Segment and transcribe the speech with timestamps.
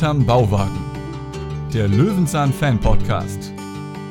[0.00, 0.80] Hinterm Bauwagen.
[1.74, 3.52] Der Löwenzahn Fan Podcast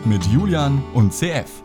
[0.05, 1.63] mit Julian und CF.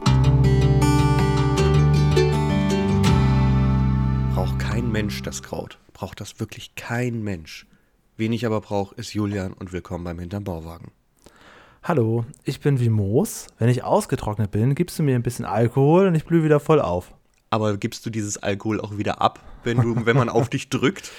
[4.34, 5.78] Braucht kein Mensch das Kraut.
[5.92, 7.66] Braucht das wirklich kein Mensch.
[8.16, 10.90] Wen ich aber brauche, ist Julian und willkommen beim Hinterm Bauwagen.
[11.82, 13.48] Hallo, ich bin wie Moos.
[13.58, 16.80] Wenn ich ausgetrocknet bin, gibst du mir ein bisschen Alkohol und ich blühe wieder voll
[16.80, 17.12] auf.
[17.50, 21.12] Aber gibst du dieses Alkohol auch wieder ab, wenn, du, wenn man auf dich drückt?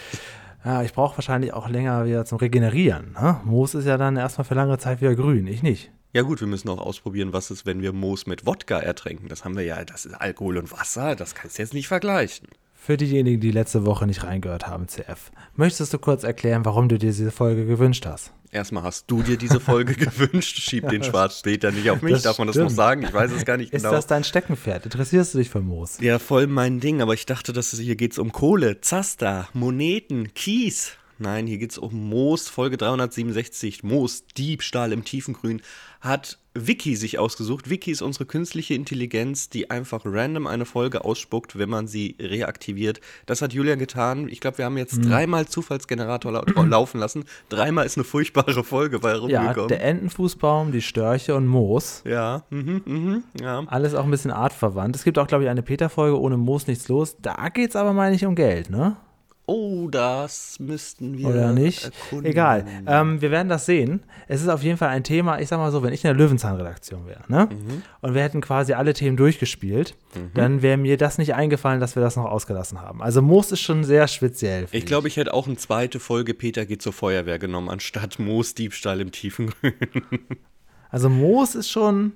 [0.65, 3.15] Ja, ich brauche wahrscheinlich auch länger wieder zum Regenerieren.
[3.21, 3.39] Ne?
[3.43, 5.91] Moos ist ja dann erstmal für lange Zeit wieder grün, ich nicht.
[6.11, 9.27] Ja gut, wir müssen auch ausprobieren, was ist, wenn wir Moos mit Wodka ertränken.
[9.29, 12.47] Das haben wir ja, das ist Alkohol und Wasser, das kannst du jetzt nicht vergleichen.
[12.73, 16.97] Für diejenigen, die letzte Woche nicht reingehört haben, CF, möchtest du kurz erklären, warum du
[16.97, 18.33] dir diese Folge gewünscht hast?
[18.55, 22.48] Erstmal hast du dir diese Folge gewünscht, schieb den Schwarzpeter nicht auf mich, darf man
[22.48, 23.04] das noch sagen?
[23.04, 23.94] Ich weiß es gar nicht Ist genau.
[23.94, 24.86] das dein Steckenpferd?
[24.86, 25.98] Interessierst du dich für Moos?
[26.00, 30.34] Ja, voll mein Ding, aber ich dachte, dass es hier geht's um Kohle, Zaster, Moneten,
[30.34, 30.94] Kies.
[31.17, 35.62] Nein, hier geht's um Moos, Folge 367, Moos, Diebstahl im Tiefengrün,
[36.06, 37.70] hat Vicky sich ausgesucht.
[37.70, 43.02] Vicky ist unsere künstliche Intelligenz, die einfach random eine Folge ausspuckt, wenn man sie reaktiviert.
[43.25, 44.30] Das hat Julian getan.
[44.30, 47.25] Ich glaube, wir haben jetzt dreimal Zufallsgenerator lau laufen lassen.
[47.50, 49.67] Dreimal ist eine furchtbare Folge bei Ja, rumgekommen.
[49.67, 52.03] der Entenfußbaum, die Störche und Moos.
[52.06, 53.64] Ja, mhm, mhm, ja.
[53.67, 54.95] Alles auch ein bisschen artverwandt.
[54.95, 57.17] Es gibt auch, glaube ich, eine Peter-Folge, ohne Moos nichts los.
[57.22, 58.95] Da geht es aber mal nicht um Geld, ne?
[59.47, 61.85] Oh, das müssten wir Oder nicht?
[61.85, 62.25] erkunden.
[62.25, 62.65] Egal.
[62.88, 64.03] Ähm, wir werden das sehen.
[64.27, 66.15] Es ist auf jeden Fall ein Thema, ich sag mal so, wenn ich in der
[66.15, 67.49] Löwenzahn-Redaktion wäre, ne?
[67.51, 67.83] Mhm.
[68.01, 69.95] Und wir hätten quasi alle Themen durchgespielt,
[70.33, 73.01] dann wäre mir das nicht eingefallen, dass wir das noch ausgelassen haben.
[73.01, 74.67] Also Moos ist schon sehr speziell.
[74.71, 79.01] Ich glaube, ich hätte auch eine zweite Folge Peter geht zur Feuerwehr genommen, anstatt Moosdiebstahl
[79.01, 79.73] im tiefen Grün.
[80.89, 82.13] Also Moos ist schon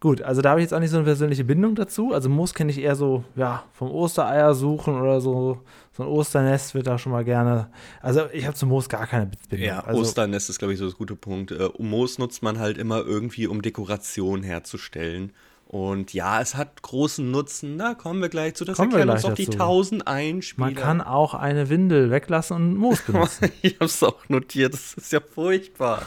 [0.00, 0.22] gut.
[0.22, 2.12] Also da habe ich jetzt auch nicht so eine persönliche Bindung dazu.
[2.12, 5.62] Also Moos kenne ich eher so, ja, vom Ostereier suchen oder so.
[5.92, 7.70] So ein Osternest wird da schon mal gerne.
[8.02, 9.66] Also ich habe zu Moos gar keine Bindung.
[9.66, 11.50] Ja, also, Osternest ist, glaube ich, so das gute Punkt.
[11.52, 15.32] Äh, Moos nutzt man halt immer irgendwie, um Dekoration herzustellen.
[15.68, 17.76] Und ja, es hat großen Nutzen.
[17.76, 18.64] Da kommen wir gleich zu.
[18.64, 19.58] Das Kommen wir erklären uns doch die dazu.
[19.58, 20.66] 1001 Spieler.
[20.66, 23.50] Man kann auch eine Windel weglassen und Moos benutzen.
[23.62, 24.74] ich habe es auch notiert.
[24.74, 26.02] Das ist ja furchtbar.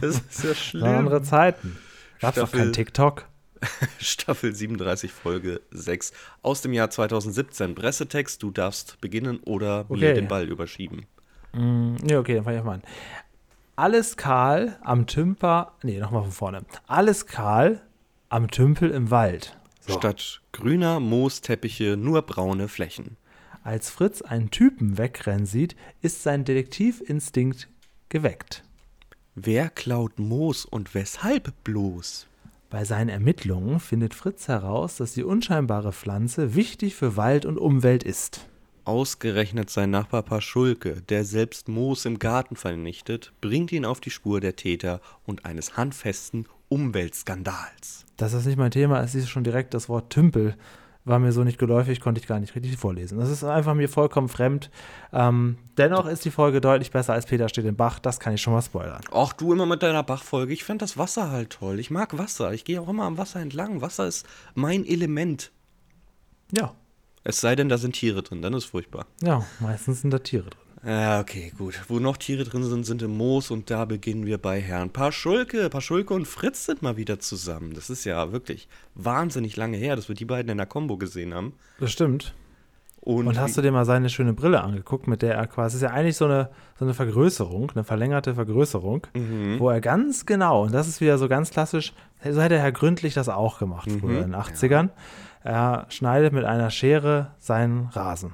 [0.00, 0.84] Das ist ja schlimm.
[0.84, 1.76] andere Zeiten.
[2.20, 3.26] Gab's doch Staffel- kein TikTok.
[3.98, 7.74] Staffel 37, Folge 6 aus dem Jahr 2017.
[7.74, 10.14] Pressetext, du darfst beginnen oder mir Okay.
[10.14, 11.06] den Ball überschieben.
[12.08, 12.82] Ja, okay, dann fange ich mal an.
[13.76, 15.72] Alles kahl am Tümper.
[15.82, 16.62] Nee, nochmal von vorne.
[16.86, 17.82] Alles kahl
[18.28, 19.56] am Tümpel im Wald.
[19.80, 19.94] So.
[19.98, 23.16] Statt grüner Moosteppiche nur braune Flächen.
[23.62, 27.68] Als Fritz einen Typen wegrennen sieht, ist sein Detektivinstinkt
[28.08, 28.62] geweckt.
[29.34, 32.26] Wer klaut Moos und weshalb bloß?
[32.74, 38.02] Bei seinen Ermittlungen findet Fritz heraus, dass die unscheinbare Pflanze wichtig für Wald und Umwelt
[38.02, 38.48] ist.
[38.84, 44.40] Ausgerechnet sein Nachbar Paschulke, der selbst Moos im Garten vernichtet, bringt ihn auf die Spur
[44.40, 48.06] der Täter und eines handfesten Umweltskandals.
[48.16, 50.56] Dass das nicht mein Thema ist, ist schon direkt das Wort Tümpel.
[51.06, 53.18] War mir so nicht geläufig, konnte ich gar nicht richtig vorlesen.
[53.18, 54.70] Das ist einfach mir vollkommen fremd.
[55.12, 57.98] Ähm, dennoch ist die Folge deutlich besser als Peter steht im Bach.
[57.98, 59.02] Das kann ich schon mal spoilern.
[59.12, 60.54] Ach, du immer mit deiner Bachfolge.
[60.54, 61.78] Ich fand das Wasser halt toll.
[61.78, 62.54] Ich mag Wasser.
[62.54, 63.82] Ich gehe auch immer am Wasser entlang.
[63.82, 65.52] Wasser ist mein Element.
[66.56, 66.74] Ja,
[67.22, 69.06] Es sei denn, da sind Tiere drin, dann ist furchtbar.
[69.22, 70.60] ja, meistens sind da Tiere drin.
[70.86, 71.80] Ja, okay, gut.
[71.88, 75.70] Wo noch Tiere drin sind, sind im Moos und da beginnen wir bei Herrn Paschulke.
[75.70, 77.72] Paschulke und Fritz sind mal wieder zusammen.
[77.74, 81.32] Das ist ja wirklich wahnsinnig lange her, dass wir die beiden in der Combo gesehen
[81.32, 81.54] haben.
[81.80, 82.34] Das stimmt.
[83.00, 85.82] Und, Und hast du dir mal seine schöne Brille angeguckt, mit der er quasi, ist
[85.82, 89.06] ja eigentlich so eine, so eine Vergrößerung, eine verlängerte Vergrößerung,
[89.58, 91.92] wo er ganz genau, und das ist wieder so ganz klassisch,
[92.26, 94.88] so hätte Herr Gründlich das auch gemacht früher in den 80ern.
[95.42, 98.32] Er schneidet mit einer Schere seinen Rasen.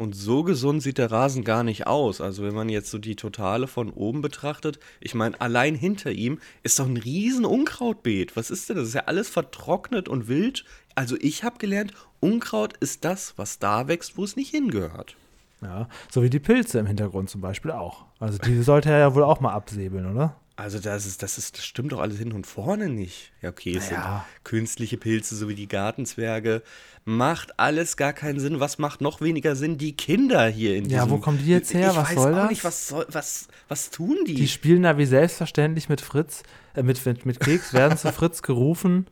[0.00, 2.22] Und so gesund sieht der Rasen gar nicht aus.
[2.22, 6.38] Also wenn man jetzt so die Totale von oben betrachtet, ich meine, allein hinter ihm
[6.62, 8.34] ist doch ein riesen Unkrautbeet.
[8.34, 8.84] Was ist denn das?
[8.84, 10.64] Das ist ja alles vertrocknet und wild.
[10.94, 15.16] Also ich habe gelernt, Unkraut ist das, was da wächst, wo es nicht hingehört.
[15.60, 18.06] Ja, so wie die Pilze im Hintergrund zum Beispiel auch.
[18.20, 20.34] Also die sollte er ja wohl auch mal absäbeln, oder?
[20.60, 23.32] Also das ist, das ist, das stimmt doch alles hin und vorne nicht.
[23.40, 24.26] Ja, okay, es Naja.
[24.34, 26.62] sind künstliche Pilze, so wie die Gartenzwerge.
[27.06, 28.60] Macht alles gar keinen Sinn.
[28.60, 29.78] Was macht noch weniger Sinn?
[29.78, 31.10] Die Kinder hier in Ja, diesem...
[31.12, 31.90] wo kommen die jetzt her?
[31.92, 32.50] Ich Was weiß soll auch das?
[32.50, 34.34] nicht, was soll, was, was tun die?
[34.34, 36.42] Die spielen da wie selbstverständlich mit Fritz,
[36.74, 39.06] äh, mit, mit, mit Keks, werden zu Fritz gerufen.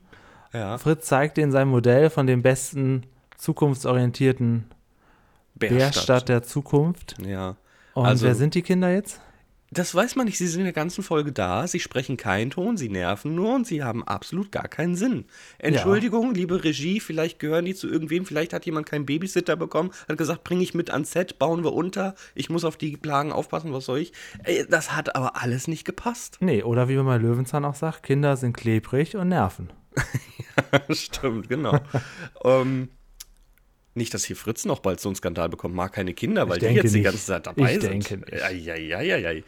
[0.53, 3.05] ja, Fritz zeigt ihnen sein Modell von dem besten
[3.39, 4.67] zukunftsorientierten
[5.55, 7.17] Bärstadt der Zukunft.
[7.25, 7.57] Ja.
[7.95, 9.21] Und Also- wer sind die Kinder jetzt?
[9.71, 10.39] Das weiß man nicht.
[10.39, 13.67] Sie sind in der ganzen Folge da, sie sprechen keinen Ton, sie nerven nur und
[13.67, 15.27] sie haben absolut gar keinen Sinn.
[15.59, 20.17] Entschuldigung, liebe Regie, vielleicht gehören die zu irgendwem, vielleicht hat jemand keinen Babysitter bekommen, hat
[20.17, 23.73] gesagt, bringe ich mit ans Set, bauen wir unter, ich muss auf die Plagen aufpassen,
[23.73, 24.13] was soll ich?
[24.71, 26.39] Das hat aber alles nicht gepasst.
[26.41, 29.71] Nee, oder wie man bei Löwenzahn auch sagt, Kinder sind klebrig und nerven.
[30.73, 31.79] ja, stimmt, genau.
[32.45, 32.89] ähm,
[33.99, 36.67] nicht, dass hier Fritz noch bald so einen Skandal bekommt, mag keine Kinder, weil die
[36.67, 38.09] jetzt die ganze Zeit dabei ich sind.
[38.09, 38.43] Denke nicht.
[38.43, 39.45] Eieieiei.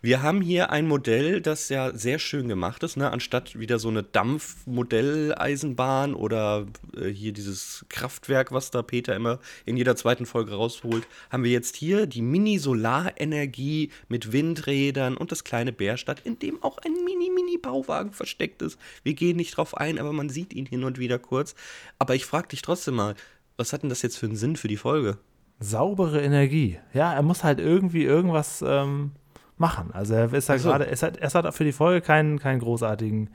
[0.00, 3.10] Wir haben hier ein Modell, das ja sehr schön gemacht ist, ne?
[3.10, 6.66] anstatt wieder so eine Dampfmodelleisenbahn oder
[6.96, 11.50] äh, hier dieses Kraftwerk, was da Peter immer in jeder zweiten Folge rausholt, haben wir
[11.50, 18.12] jetzt hier die Mini-Solarenergie mit Windrädern und das kleine Bärstadt, in dem auch ein Mini-Mini-Bauwagen
[18.12, 18.78] versteckt ist.
[19.02, 21.54] Wir gehen nicht drauf ein, aber man sieht ihn hin und wieder kurz.
[21.98, 23.14] Aber ich frage dich trotzdem mal,
[23.58, 25.18] was hat denn das jetzt für einen Sinn für die Folge?
[25.60, 26.78] Saubere Energie.
[26.94, 29.10] Ja, er muss halt irgendwie irgendwas ähm,
[29.56, 29.90] machen.
[29.92, 30.54] Also er ist so.
[30.54, 33.30] gerade, es hat, es hat für die Folge keinen, keinen großartigen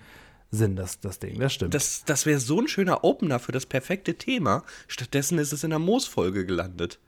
[0.49, 1.39] Sinn, das, das Ding.
[1.39, 1.73] Das stimmt.
[1.73, 4.63] Das, das wäre so ein schöner Opener für das perfekte Thema.
[4.87, 6.99] Stattdessen ist es in der Moos-Folge gelandet.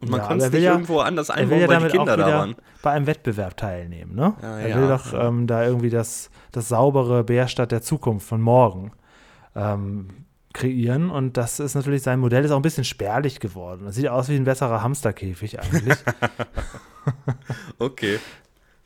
[0.00, 1.96] Und man Ja, konnte es nicht ja- irgendwo anders er will einbauen, ja weil die
[1.96, 2.56] Kinder auch da waren.
[2.82, 4.34] bei einem Wettbewerb teilnehmen, ne?
[4.40, 5.28] Ja, er ja, will doch ja.
[5.28, 8.92] ähm, da irgendwie das, das saubere Bärstadt der Zukunft von morgen
[9.54, 10.08] ähm,
[10.54, 13.82] kreieren und das ist natürlich, sein Modell ist auch ein bisschen spärlich geworden.
[13.84, 15.98] Das sieht aus wie ein besserer Hamsterkäfig eigentlich.
[17.78, 18.18] Okay.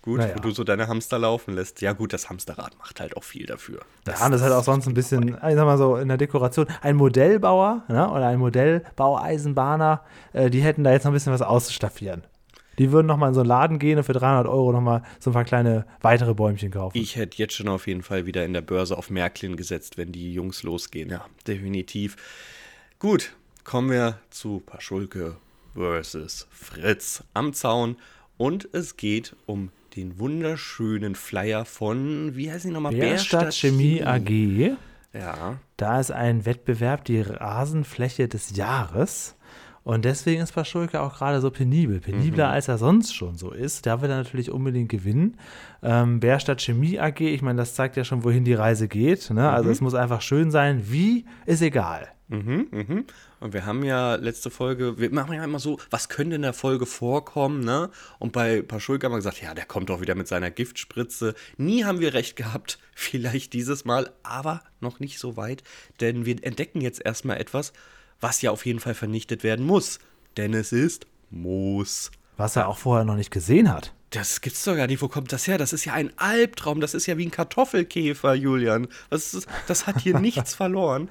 [0.03, 0.35] Gut, Naja.
[0.37, 1.81] wo du so deine Hamster laufen lässt.
[1.82, 3.81] Ja, gut, das Hamsterrad macht halt auch viel dafür.
[4.06, 6.17] ja, und das ist halt auch sonst ein bisschen, ich sag mal so, in der
[6.17, 6.67] Dekoration.
[6.81, 11.43] Ein Modellbauer ne, oder ein Modellbaueisenbahner, äh, die hätten da jetzt noch ein bisschen was
[11.43, 12.23] auszustaffieren.
[12.78, 15.02] Die würden noch mal in so einen Laden gehen und für 300 Euro noch mal
[15.19, 16.96] so ein paar kleine weitere Bäumchen kaufen.
[16.96, 20.12] Ich hätte jetzt schon auf jeden Fall wieder in der Börse auf Märklin gesetzt, wenn
[20.12, 21.10] die Jungs losgehen.
[21.10, 22.16] Ja, definitiv.
[22.98, 23.34] Gut,
[23.64, 25.36] kommen wir zu Paschulke
[25.75, 27.96] versus Fritz am Zaun.
[28.36, 32.94] Und es geht um den wunderschönen Flyer von, wie heißt die nochmal?
[32.94, 34.76] Bärstadt Chemie AG.
[35.12, 39.34] Ja, Da ist ein Wettbewerb, die Rasenfläche des Jahres.
[39.88, 41.99] Und deswegen ist Paschulke auch gerade so penibel.
[41.99, 43.87] Penibler, als er sonst schon so ist.
[43.87, 45.38] Da will er natürlich unbedingt gewinnen.
[45.82, 49.31] Ähm, Bärstadt Chemie AG, ich meine, das zeigt ja schon, wohin die Reise geht.
[49.31, 49.49] Ne?
[49.49, 50.82] Also es muss einfach schön sein.
[50.90, 52.06] Wie, ist egal.
[52.29, 53.05] Mhm, mhm.
[53.40, 56.52] Und wir haben ja letzte Folge, wir machen ja immer so, was könnte in der
[56.52, 57.88] Folge vorkommen, ne?
[58.19, 61.34] Und bei Paschulke haben wir gesagt, ja, der kommt doch wieder mit seiner Giftspritze.
[61.56, 65.62] Nie haben wir recht gehabt, vielleicht dieses Mal, aber noch nicht so weit,
[66.02, 67.73] denn wir entdecken jetzt erstmal etwas,
[68.20, 69.99] was ja auf jeden Fall vernichtet werden muss.
[70.37, 72.11] Denn es ist Moos.
[72.37, 73.93] Was er auch vorher noch nicht gesehen hat.
[74.11, 75.03] Das gibt's doch gar nicht.
[75.03, 75.59] Wo kommt das her?
[75.59, 76.81] Das ist ja ein Albtraum.
[76.81, 78.88] Das ist ja wie ein Kartoffelkäfer, Julian.
[79.11, 81.09] Ist, das hat hier nichts verloren.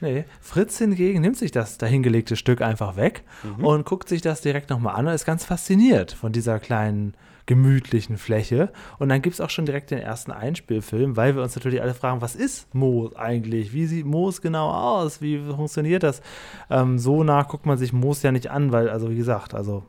[0.00, 3.22] Nee, Fritz hingegen nimmt sich das dahingelegte Stück einfach weg
[3.58, 7.14] und guckt sich das direkt nochmal an und ist ganz fasziniert von dieser kleinen,
[7.46, 8.72] gemütlichen Fläche.
[8.98, 11.94] Und dann gibt es auch schon direkt den ersten Einspielfilm, weil wir uns natürlich alle
[11.94, 13.72] fragen, was ist Moos eigentlich?
[13.72, 15.20] Wie sieht Moos genau aus?
[15.20, 16.22] Wie funktioniert das?
[16.70, 19.84] Ähm, so nah guckt man sich Moos ja nicht an, weil, also wie gesagt, also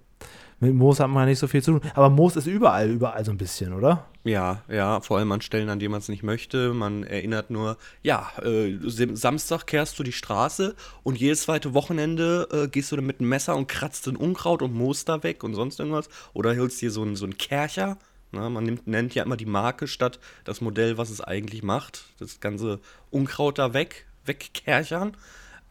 [0.59, 1.91] mit Moos hat man ja nicht so viel zu tun.
[1.93, 4.05] Aber Moos ist überall, überall so ein bisschen, oder?
[4.23, 6.73] Ja, ja, vor allem an Stellen, an denen man es nicht möchte.
[6.73, 12.47] Man erinnert nur, ja, äh, Sam- Samstag kehrst du die Straße und jedes zweite Wochenende
[12.51, 15.43] äh, gehst du dann mit einem Messer und kratzt ein Unkraut und Moos da weg
[15.43, 16.09] und sonst irgendwas.
[16.33, 17.97] Oder holst dir so einen so Kercher.
[18.31, 22.05] Na, man nimmt, nennt ja immer die Marke statt das Modell, was es eigentlich macht.
[22.19, 22.79] Das ganze
[23.11, 25.15] Unkraut da weg, wegkerchern.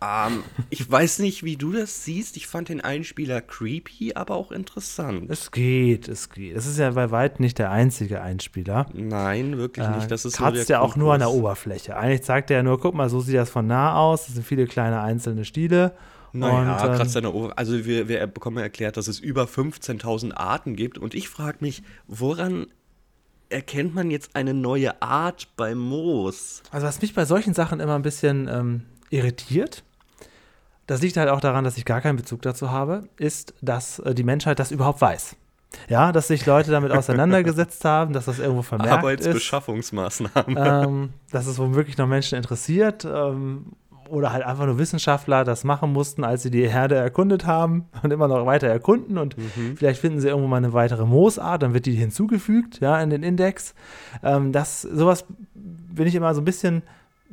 [0.04, 2.36] Ähm, ich weiß nicht, wie du das siehst.
[2.36, 5.30] Ich fand den Einspieler creepy, aber auch interessant.
[5.30, 6.56] Es geht, es geht.
[6.56, 8.86] Es ist ja bei weitem nicht der einzige Einspieler.
[8.92, 10.10] Nein, wirklich nicht.
[10.10, 11.30] Das ist kratzt ja auch nur an der.
[11.30, 11.96] Oberfläche.
[11.96, 14.26] Eigentlich zeigt er ja nur, guck mal, so sieht das von nah aus.
[14.26, 15.92] Das sind viele kleine einzelne Stiele.
[16.32, 20.34] Naja, und, ähm, kratzt an der Also wir, wir bekommen erklärt, dass es über 15.000
[20.34, 20.98] Arten gibt.
[20.98, 22.66] Und ich frage mich, woran
[23.48, 26.62] erkennt man jetzt eine neue Art beim Moos?
[26.70, 29.84] Also was mich bei solchen Sachen immer ein bisschen ähm, irritiert,
[30.86, 34.14] das liegt halt auch daran, dass ich gar keinen Bezug dazu habe, ist, dass äh,
[34.14, 35.36] die Menschheit das überhaupt weiß.
[35.88, 38.98] Ja, dass sich Leute damit auseinandergesetzt haben, dass das irgendwo vermerkt ist.
[38.98, 40.56] Arbeitsbeschaffungsmaßnahmen.
[40.56, 43.72] ähm, dass es womöglich noch Menschen interessiert ähm,
[44.08, 48.12] oder halt einfach nur Wissenschaftler das machen mussten, als sie die Herde erkundet haben und
[48.12, 49.36] immer noch weiter erkunden und
[49.76, 53.22] vielleicht finden sie irgendwo mal eine weitere Moosart, dann wird die hinzugefügt, ja, in den
[53.22, 53.74] Index.
[54.22, 55.24] Ähm, das, sowas
[55.54, 56.82] bin ich immer so ein bisschen,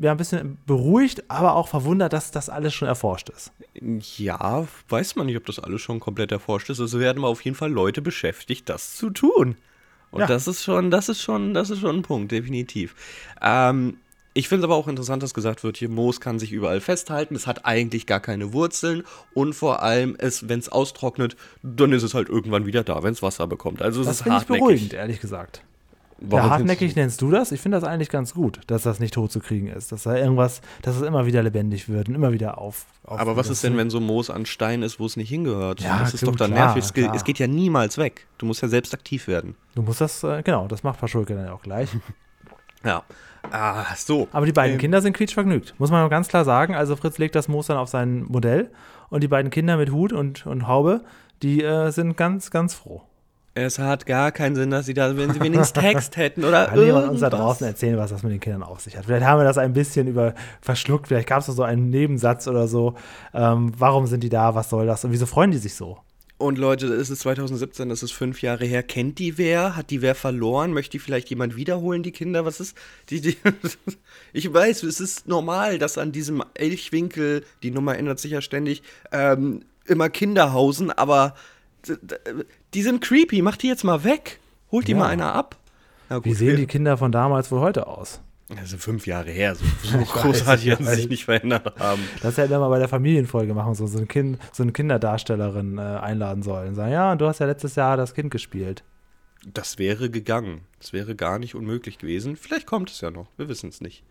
[0.01, 3.51] ja, ein bisschen beruhigt, aber auch verwundert, dass das alles schon erforscht ist.
[4.17, 6.79] Ja, weiß man nicht, ob das alles schon komplett erforscht ist.
[6.79, 9.55] Also werden wir auf jeden Fall Leute beschäftigt, das zu tun.
[10.11, 10.27] Und Ja.
[10.27, 12.95] das ist schon, das ist schon, das ist schon ein Punkt, definitiv.
[13.41, 13.97] Ähm,
[14.33, 17.35] Ich finde es aber auch interessant, dass gesagt wird, hier Moos kann sich überall festhalten,
[17.35, 19.03] es hat eigentlich gar keine Wurzeln
[19.33, 23.21] und vor allem, wenn es austrocknet, dann ist es halt irgendwann wieder da, wenn es
[23.21, 23.81] Wasser bekommt.
[23.81, 25.63] Also es Das ist finde ich beruhigend, ehrlich gesagt.
[26.23, 27.51] Warum ja, hartnäckig nennst du das?
[27.51, 29.91] Ich finde das eigentlich ganz gut, dass das nicht tot zu kriegen ist.
[29.91, 32.85] Dass da irgendwas, dass es immer wieder lebendig wird und immer wieder auf.
[33.03, 35.81] auf Aber was ist denn, wenn so Moos an Stein ist, wo es nicht hingehört?
[35.81, 36.93] Ja, das ist gut, doch dann klar, nervig.
[36.93, 37.15] Klar.
[37.15, 38.27] es geht ja niemals weg.
[38.37, 39.55] Du musst ja selbst aktiv werden.
[39.73, 41.89] Du musst das, äh, genau, das macht Paschulke dann ja auch gleich.
[42.83, 43.03] Ja.
[43.51, 44.27] Ah, so.
[44.31, 46.75] Aber die beiden Ähm, Kinder sind quietschvergnügt, muss man ganz klar sagen.
[46.75, 48.71] Also Fritz legt das Moos dann auf sein Modell
[49.09, 51.03] und die beiden Kinder mit Hut und, und Haube,
[51.43, 53.03] die äh, sind ganz, ganz froh.
[53.53, 56.79] Es hat gar keinen Sinn, dass sie da, wenn sie wenigstens Text hätten oder Kann
[56.79, 57.39] jemand uns da irgendwas.
[57.39, 59.05] draußen erzählen, was das mit den Kindern auf sich hat?
[59.05, 62.47] Vielleicht haben wir das ein bisschen über verschluckt, vielleicht gab es noch so einen Nebensatz
[62.47, 62.95] oder so.
[63.33, 64.55] Ähm, warum sind die da?
[64.55, 65.03] Was soll das?
[65.03, 65.97] Und wieso freuen die sich so?
[66.37, 68.81] Und Leute, es ist 2017, das ist fünf Jahre her.
[68.83, 69.75] Kennt die wer?
[69.75, 70.73] Hat die wer verloren?
[70.73, 72.45] Möchte die vielleicht jemand wiederholen, die Kinder?
[72.45, 72.75] Was ist?
[73.09, 73.37] Die, die
[74.33, 78.81] ich weiß, es ist normal, dass an diesem Elchwinkel, die Nummer ändert sich ja ständig,
[79.11, 81.35] ähm, immer Kinder hausen, aber
[82.73, 83.41] die sind creepy.
[83.41, 84.39] Macht die jetzt mal weg.
[84.71, 84.97] Holt die Ja.
[84.99, 85.57] mal einer ab.
[86.09, 88.21] Gut, Wie sehen die Kinder von damals wohl heute aus?
[88.49, 89.55] Das sind fünf Jahre her.
[89.55, 92.01] So, so großartig werden sie sich nicht verändert haben.
[92.21, 95.77] Das hätten wir mal bei der Familienfolge machen, so, so, ein kind, so eine Kinderdarstellerin
[95.77, 96.69] äh, einladen sollen.
[96.69, 98.83] Und sagen, ja, du hast ja letztes Jahr das Kind gespielt.
[99.45, 100.61] Das wäre gegangen.
[100.79, 102.35] Das wäre gar nicht unmöglich gewesen.
[102.35, 103.27] Vielleicht kommt es ja noch.
[103.37, 104.03] Wir wissen es nicht.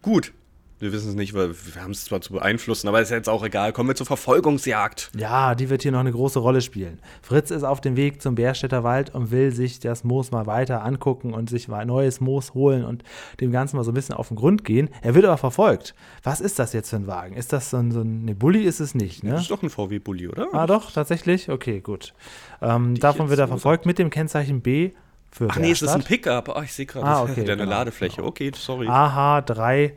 [0.00, 0.32] Gut.
[0.80, 3.44] Wir wissen es nicht, weil wir haben es zwar zu beeinflussen, aber ist jetzt auch
[3.44, 3.72] egal.
[3.74, 5.10] Kommen wir zur Verfolgungsjagd.
[5.14, 7.00] Ja, die wird hier noch eine große Rolle spielen.
[7.20, 10.82] Fritz ist auf dem Weg zum Bärstädter Wald und will sich das Moos mal weiter
[10.82, 13.04] angucken und sich mal neues Moos holen und
[13.40, 14.88] dem Ganzen mal so ein bisschen auf den Grund gehen.
[15.02, 15.94] Er wird aber verfolgt.
[16.22, 17.34] Was ist das jetzt für ein Wagen?
[17.36, 19.32] Ist das so ein, so ein ne, Bulli ist es nicht, ne?
[19.32, 20.48] Das ist doch ein VW-Bulli, oder?
[20.52, 21.50] Ah, doch, tatsächlich?
[21.50, 22.14] Okay, gut.
[22.62, 24.92] Ähm, davon wird er verfolgt mit dem Kennzeichen B
[25.30, 26.02] für Ach nee, es ist ein.
[26.02, 26.48] Pickup.
[26.56, 28.24] Ach, ich sehe gerade, Ah, das okay, eine genau, Ladefläche.
[28.24, 28.88] Okay, sorry.
[28.88, 29.94] AH 3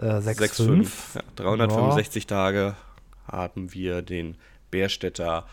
[0.00, 0.66] äh, 65.
[0.66, 0.88] 6,5.
[1.16, 2.74] Ja, 365 Tage
[3.30, 4.36] haben wir den
[4.70, 5.46] Bärstädter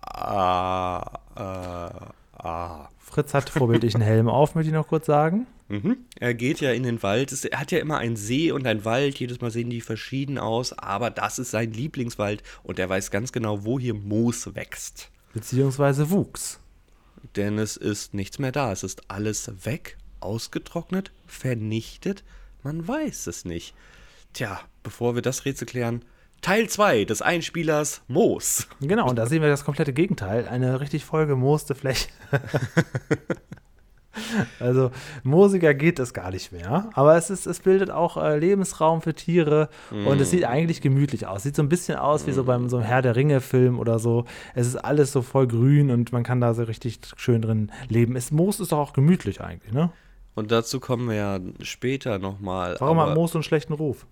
[0.00, 1.20] A.
[1.34, 2.88] A, A.
[2.98, 5.46] Fritz hat vorbildlichen Helm auf, möchte ich noch kurz sagen.
[5.68, 5.98] Mhm.
[6.18, 7.32] Er geht ja in den Wald.
[7.32, 9.18] Es- Er hat ja immer einen See und einen Wald.
[9.18, 10.72] Jedes Mal sehen die verschieden aus.
[10.78, 12.42] Aber das ist sein Lieblingswald.
[12.62, 15.10] Und er weiß ganz genau, wo hier Moos wächst.
[15.32, 16.60] Beziehungsweise Wuchs.
[17.36, 18.72] Denn es ist nichts mehr da.
[18.72, 22.22] Es ist alles weg, ausgetrocknet, vernichtet.
[22.62, 23.74] Man weiß es nicht.
[24.32, 26.04] Tja, bevor wir das Rätsel klären,
[26.42, 28.66] Teil 2 des Einspielers Moos.
[28.80, 30.48] Genau, und da sehen wir das komplette Gegenteil.
[30.48, 32.08] Eine richtig voll gemooste Fläche.
[34.60, 34.90] also
[35.22, 36.90] moosiger geht es gar nicht mehr.
[36.94, 41.26] Aber es, ist, es bildet auch äh, Lebensraum für Tiere und es sieht eigentlich gemütlich
[41.26, 41.42] aus.
[41.42, 44.24] Sieht so ein bisschen aus wie so beim so einem Herr der Ringe-Film oder so.
[44.54, 48.16] Es ist alles so voll grün und man kann da so richtig schön drin leben.
[48.16, 49.90] Es, Moos ist doch auch gemütlich eigentlich, ne?
[50.34, 52.76] Und dazu kommen wir ja später nochmal.
[52.78, 54.06] Warum hat Moos so einen schlechten Ruf?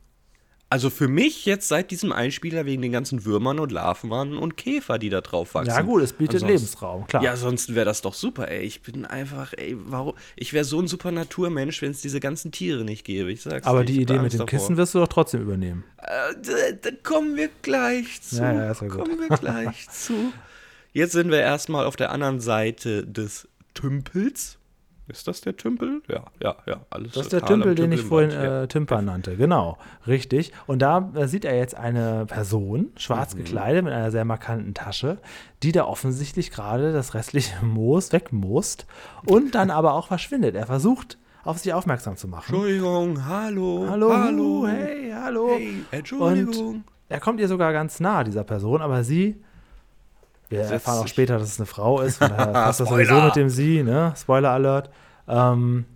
[0.73, 4.99] Also für mich jetzt seit diesem Einspieler wegen den ganzen Würmern und Larven und Käfer,
[5.00, 5.71] die da drauf wachsen.
[5.71, 7.25] Ja gut, es bietet Ansonsten- Lebensraum, klar.
[7.25, 8.61] Ja, sonst wäre das doch super, ey.
[8.62, 10.15] Ich bin einfach, ey, warum?
[10.37, 13.33] Ich wäre so ein super Naturmensch, wenn es diese ganzen Tiere nicht gäbe.
[13.33, 14.47] Ich sag's Aber ich die Idee mit dem davor.
[14.47, 15.83] Kissen wirst du doch trotzdem übernehmen.
[15.97, 16.07] Äh,
[16.41, 16.53] da,
[16.91, 18.37] da kommen wir gleich zu.
[18.37, 20.15] Ja, ja, kommen wir gleich zu.
[20.93, 24.57] Jetzt sind wir erstmal auf der anderen Seite des Tümpels.
[25.11, 26.02] Ist das der Tümpel?
[26.09, 26.76] Ja, ja, ja.
[26.88, 29.37] Alles Das ist der Tümpel, den ich vorhin äh, Tymper nannte.
[29.37, 29.76] Genau,
[30.07, 30.52] richtig.
[30.67, 33.38] Und da sieht er jetzt eine Person, schwarz Mhm.
[33.38, 35.19] gekleidet, mit einer sehr markanten Tasche,
[35.62, 38.87] die da offensichtlich gerade das restliche Moos wegmoost
[39.26, 40.55] und dann aber auch verschwindet.
[40.55, 42.52] Er versucht, auf sich aufmerksam zu machen.
[42.55, 43.87] Entschuldigung, hallo.
[43.88, 44.67] Hallo, hallo.
[44.69, 45.57] hey, hallo.
[45.59, 46.69] Hey, Entschuldigung.
[46.69, 49.43] Und er kommt ihr sogar ganz nah, dieser Person, aber sie,
[50.50, 53.21] wir Setzt erfahren auch später, dass es eine Frau ist, von daher passt das sowieso
[53.23, 54.12] mit dem sie, ne?
[54.16, 54.90] Spoiler Alert.
[55.28, 55.87] Ähm,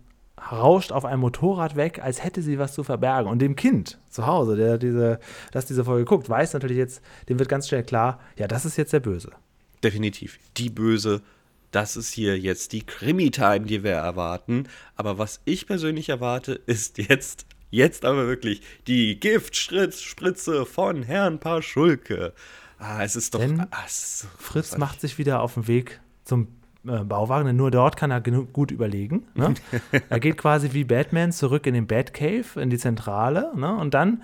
[0.52, 3.30] rauscht auf einem Motorrad weg, als hätte sie was zu verbergen.
[3.30, 5.18] Und dem Kind zu Hause, der diese,
[5.52, 8.76] das diese Folge guckt, weiß natürlich jetzt, dem wird ganz schnell klar, ja, das ist
[8.76, 9.32] jetzt der Böse.
[9.82, 10.38] Definitiv.
[10.56, 11.22] Die Böse.
[11.70, 14.68] Das ist hier jetzt die Krimi-Time, die wir erwarten.
[14.94, 22.32] Aber was ich persönlich erwarte, ist jetzt, jetzt aber wirklich die Giftspritze von Herrn Paschulke.
[22.84, 23.40] Ah, es ist doch.
[23.40, 26.48] Denn ah, ist so Fritz macht sich wieder auf den Weg zum
[26.86, 29.26] äh, Bauwagen, denn nur dort kann er genug, gut überlegen.
[29.34, 29.54] Ne?
[30.10, 33.74] er geht quasi wie Batman zurück in den Batcave, in die Zentrale, ne?
[33.74, 34.22] und dann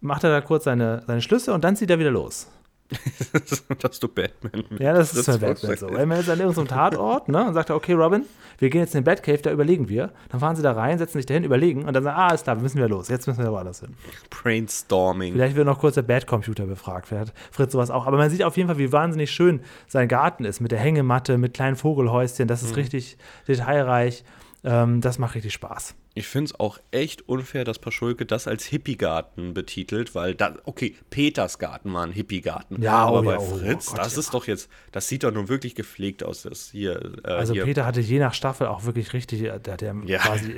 [0.00, 2.48] macht er da kurz seine, seine Schlüsse und dann zieht er wieder los.
[3.80, 5.66] dass du Batman mit Ja, das ist bei Batman so.
[5.66, 5.98] vorstellst.
[5.98, 8.24] Wenn man jetzt an irgendeinem Tatort ne, und sagt, okay, Robin,
[8.58, 10.10] wir gehen jetzt in den Batcave, da überlegen wir.
[10.30, 12.56] Dann fahren sie da rein, setzen sich dahin, überlegen und dann sagen, ah, ist klar,
[12.56, 13.08] wir müssen wieder los.
[13.08, 13.94] Jetzt müssen wir woanders hin.
[14.30, 15.34] Brainstorming.
[15.34, 17.06] Vielleicht wird noch kurz der Bad-Computer befragt.
[17.06, 18.06] Vielleicht hat Fritz sowas auch.
[18.06, 21.36] Aber man sieht auf jeden Fall, wie wahnsinnig schön sein Garten ist mit der Hängematte,
[21.36, 22.48] mit kleinen Vogelhäuschen.
[22.48, 24.24] Das ist richtig detailreich.
[24.64, 25.94] Ähm, das macht richtig Spaß.
[26.14, 30.96] Ich finde es auch echt unfair, dass Paschulke das als Hippiegarten betitelt, weil da, okay,
[31.10, 32.82] Peters Garten war ein Hippiegarten.
[32.82, 34.20] Ja, aber oh bei ja, oh Fritz, Gott, das ja.
[34.20, 36.42] ist doch jetzt, das sieht doch nun wirklich gepflegt aus.
[36.42, 37.64] Das hier, äh, Also hier.
[37.64, 40.52] Peter hatte je nach Staffel auch wirklich richtig, äh, der hat ja, quasi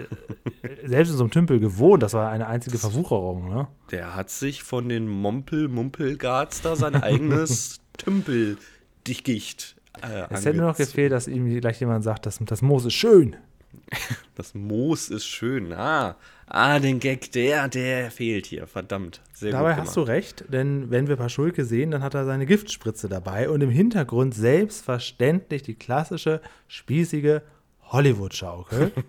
[0.62, 2.02] äh, selbst in so einem Tümpel gewohnt.
[2.02, 3.50] Das war eine einzige Verwucherung.
[3.50, 3.68] Ne?
[3.90, 10.76] Der hat sich von den Mompel-Mumpelgarts da sein eigenes Tümpel-Dickicht äh, Es hätte nur noch
[10.76, 13.36] gefehlt, dass ihm gleich jemand sagt, das, das Moos ist schön.
[14.36, 15.70] Das Moos ist schön.
[15.72, 18.66] Ah, ah, den Gag, der, der fehlt hier.
[18.66, 19.20] Verdammt.
[19.34, 23.10] Sehr Dabei hast du recht, denn wenn wir Paschulke sehen, dann hat er seine Giftspritze
[23.10, 27.42] dabei und im Hintergrund selbstverständlich die klassische, spießige
[27.90, 28.92] Hollywood-Schaukel.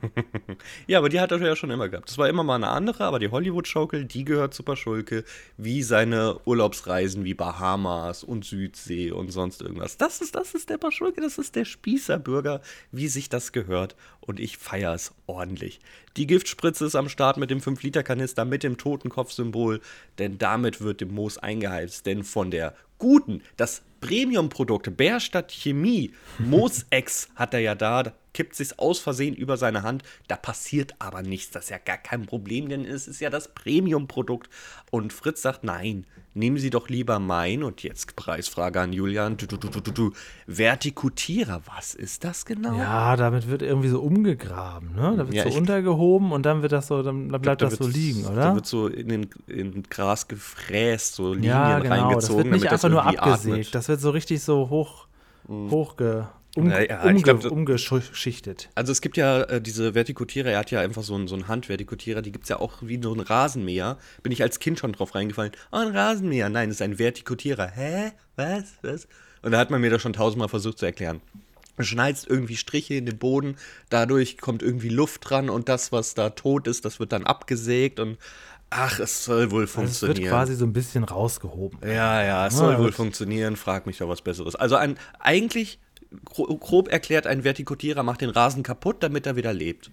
[0.87, 2.09] Ja, aber die hat er ja schon immer gehabt.
[2.09, 5.23] Das war immer mal eine andere, aber die Hollywood-Schaukel, die gehört zu Paschulke,
[5.57, 9.97] wie seine Urlaubsreisen wie Bahamas und Südsee und sonst irgendwas.
[9.97, 12.61] Das ist, das ist der Paschulke, das ist der Spießerbürger,
[12.91, 13.95] wie sich das gehört.
[14.19, 15.79] Und ich feiere es ordentlich.
[16.17, 19.81] Die Giftspritze ist am Start mit dem 5-Liter-Kanister, mit dem Totenkopf-Symbol,
[20.19, 22.05] denn damit wird dem Moos eingeheizt.
[22.05, 28.55] Denn von der guten, das Premium-Produkt Bärstadt Chemie, Moos-Ex hat er ja da, da kippt
[28.55, 30.03] sich's aus Versehen über seine Hand.
[30.27, 31.51] Da passiert aber nichts.
[31.51, 34.49] Das ist ja gar kein Problem, denn es ist ja das Premium-Produkt.
[34.89, 37.63] Und Fritz sagt, nein, nehmen Sie doch lieber mein.
[37.63, 39.37] Und jetzt Preisfrage an Julian.
[39.37, 40.11] Du, du, du, du, du, du.
[40.47, 42.75] Vertikutierer, was ist das genau?
[42.77, 44.95] ja, damit wird irgendwie so umgegraben.
[44.95, 45.13] Ne?
[45.17, 47.87] Da wird Ja, so untergehoben und dann wird das so, dann, bleibt Da das so
[47.87, 48.55] liegen, Da oder?
[48.55, 51.95] wird so in, den, in Gras gefräst, so Linien Ja, genau.
[51.95, 53.45] Das reingezogen, wird nicht das einfach nur abgesägt.
[53.67, 53.75] atmet.
[53.75, 55.07] Das wird so richtig so hoch,
[55.47, 58.69] hochge, um, Ja, ja, ich umge, glaub, umgeschichtet.
[58.75, 61.47] Also es gibt ja äh, diese Vertikutierer, er hat ja einfach so einen, so einen
[61.47, 63.97] Handvertikutierer, die gibt es ja auch wie so ein Rasenmäher.
[64.23, 65.51] Bin ich als Kind schon drauf reingefallen.
[65.71, 66.49] Oh, ein Rasenmäher.
[66.49, 67.67] Nein, das ist ein Vertikutierer.
[67.67, 68.11] Hä?
[68.35, 68.65] Was?
[68.81, 69.07] Was?
[69.41, 71.21] Und da hat man mir das schon tausendmal versucht zu erklären.
[71.77, 73.55] Du schneidest irgendwie Striche in den Boden,
[73.89, 77.99] dadurch kommt irgendwie Luft dran und das, was da tot ist, das wird dann abgesägt
[77.99, 78.17] und
[78.69, 80.29] ach, es soll wohl Also es wird funktionieren.
[80.29, 81.79] quasi so ein bisschen rausgehoben.
[81.83, 83.55] Ja, ja, es soll Ja, wohl funktionieren.
[83.55, 84.55] Frag mich doch was Besseres.
[84.55, 85.79] Also ein, eigentlich,
[86.25, 89.91] grob erklärt, ein Vertikutierer macht den Rasen kaputt, damit er wieder lebt.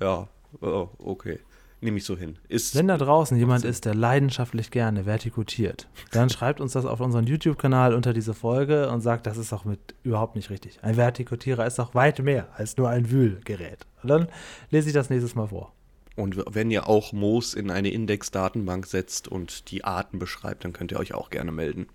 [0.00, 0.28] Ja,
[0.60, 1.38] oh, okay.
[1.80, 2.38] Nehme ich so hin.
[2.48, 7.00] Ist, Wenn da draußen jemand ist, der leidenschaftlich gerne vertikutiert, dann schreibt uns das auf
[7.00, 10.78] unseren YouTube-Kanal unter diese Folge und sagt, das ist doch mit überhaupt nicht richtig.
[10.82, 13.84] Ein Vertikutierer ist doch weit mehr als nur ein Wühlgerät.
[14.04, 14.28] Und dann
[14.70, 15.72] lese ich das nächstes Mal vor.
[16.14, 20.92] und wenn ihr auch Moos in eine Index-Datenbank setzt und die Arten beschreibt, dann könnt
[20.92, 21.88] ihr euch auch gerne melden.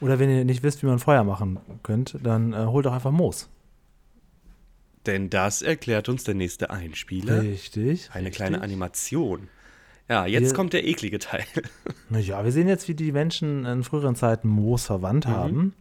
[0.00, 3.10] Oder wenn ihr nicht wisst, wie man Feuer machen könnt, dann äh, holt doch einfach
[3.10, 3.48] Moos.
[5.06, 7.42] Denn das erklärt uns der nächste Einspieler.
[7.42, 8.10] Richtig.
[8.12, 8.36] Eine richtig.
[8.36, 9.48] kleine Animation.
[10.08, 11.44] Ja, jetzt Wir- kommt der eklige Teil.
[12.10, 15.30] Ja, wir sehen jetzt, wie die Menschen in früheren Zeiten Moos verwandt Mhm.
[15.30, 15.74] haben.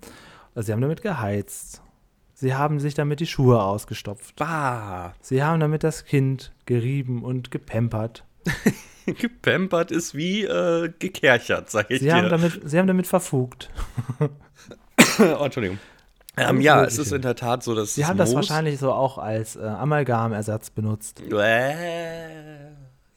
[0.55, 1.81] Also sie haben damit geheizt.
[2.33, 4.35] Sie haben sich damit die Schuhe ausgestopft.
[4.35, 8.25] Bah, Sie haben damit das Kind gerieben und gepempert.
[9.05, 12.15] gepampert ist wie äh, gekerchert, sag ich Sie dir.
[12.15, 13.69] haben, damit, sie haben damit verfugt.
[14.19, 15.79] oh, Entschuldigung.
[16.39, 19.17] Ähm, ja, es ist in der Tat so, dass Sie haben das wahrscheinlich so auch
[19.17, 21.19] als äh, Amalgamersatz benutzt.
[21.21, 22.67] Äh,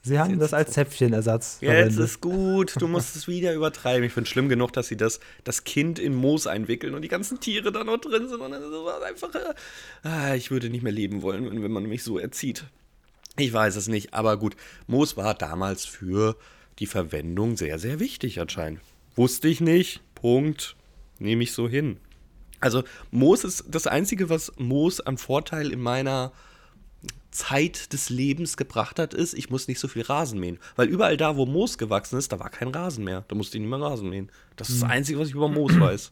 [0.03, 1.99] Sie haben das als Zäpfchenersatz Jetzt verwendet.
[1.99, 4.03] ist gut, du musst es wieder übertreiben.
[4.03, 7.07] Ich finde es schlimm genug, dass sie das, das Kind in Moos einwickeln und die
[7.07, 8.41] ganzen Tiere da noch drin sind.
[8.41, 9.35] Und dann ist es einfach.
[9.35, 12.65] Äh, ah, ich würde nicht mehr leben wollen, wenn man mich so erzieht.
[13.37, 14.55] Ich weiß es nicht, aber gut.
[14.87, 16.35] Moos war damals für
[16.79, 18.81] die Verwendung sehr, sehr wichtig anscheinend.
[19.15, 20.01] Wusste ich nicht.
[20.15, 20.75] Punkt.
[21.19, 21.97] Nehme ich so hin.
[22.59, 26.31] Also Moos ist das Einzige, was Moos an Vorteil in meiner
[27.31, 30.59] Zeit des Lebens gebracht hat, ist, ich muss nicht so viel Rasen mähen.
[30.75, 33.23] Weil überall da, wo Moos gewachsen ist, da war kein Rasen mehr.
[33.29, 34.29] Da musste ich nicht mehr Rasen mähen.
[34.57, 36.11] Das ist das Einzige, was ich über Moos weiß.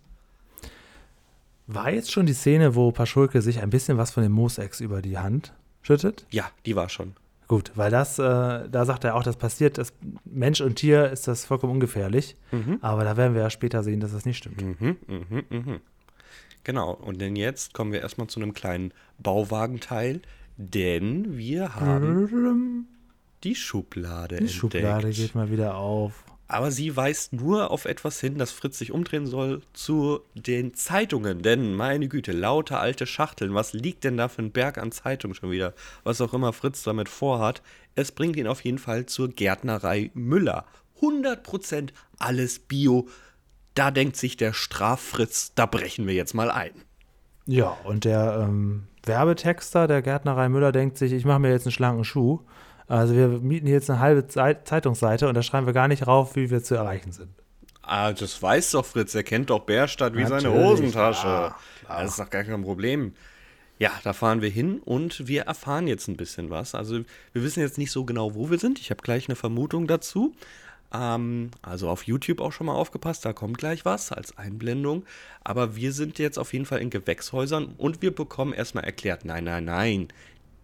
[1.67, 5.01] War jetzt schon die Szene, wo Paschulke sich ein bisschen was von dem Moosex über
[5.01, 6.25] die Hand schüttet?
[6.31, 7.13] Ja, die war schon.
[7.47, 9.91] Gut, weil das, äh, da sagt er auch, das passiert, das
[10.23, 12.35] Mensch und Tier ist das vollkommen ungefährlich.
[12.81, 14.61] Aber da werden wir ja später sehen, dass das nicht stimmt.
[14.61, 15.79] Mhm, mhm, mhm.
[16.63, 20.21] Genau, und denn jetzt kommen wir erstmal zu einem kleinen Bauwagenteil,
[20.57, 22.87] denn wir haben
[23.43, 24.59] die Schublade Die entdeckt.
[24.59, 26.23] Schublade geht mal wieder auf.
[26.51, 31.43] Aber sie weist nur auf etwas hin, dass Fritz sich umdrehen soll zu den Zeitungen.
[31.43, 33.53] Denn, meine Güte, lauter alte Schachteln.
[33.53, 35.75] Was liegt denn da für ein Berg an Zeitungen schon wieder?
[36.03, 37.61] Was auch immer Fritz damit vorhat.
[37.93, 40.65] Es bringt ihn auf jeden Fall zur Gärtnerei Müller.
[41.01, 43.07] 100% alles Bio.
[43.75, 46.71] Da denkt sich der Straffritz, da brechen wir jetzt mal ein.
[47.45, 51.73] Ja, und der ähm, Werbetexter der Gärtnerei Müller denkt sich, ich mache mir jetzt einen
[51.73, 52.39] schlanken Schuh.
[52.89, 56.07] Also wir mieten hier jetzt eine halbe Zeit Zeitungsseite und da schreiben wir gar nicht
[56.07, 57.29] rauf, wie wir zu erreichen sind.
[57.83, 59.15] Ah, das weiß doch Fritz.
[59.15, 61.21] Er kennt doch Bärstadt wie seine Natürlich, Hosentasche.
[61.21, 62.01] klar, klar.
[62.01, 63.13] Das ist doch gar kein Problem.
[63.77, 66.75] Ja, da fahren wir hin und wir erfahren jetzt ein bisschen was.
[66.75, 66.99] Also
[67.31, 68.79] wir wissen jetzt nicht so genau, wo wir sind.
[68.79, 70.35] Ich habe gleich eine Vermutung dazu.
[70.91, 75.05] Ähm, also auf YouTube auch schon mal aufgepasst, da kommt gleich was als Einblendung.
[75.43, 79.43] Aber wir sind jetzt auf jeden Fall in Gewächshäusern und wir bekommen erstmal erklärt, nein,
[79.43, 80.07] nein, nein,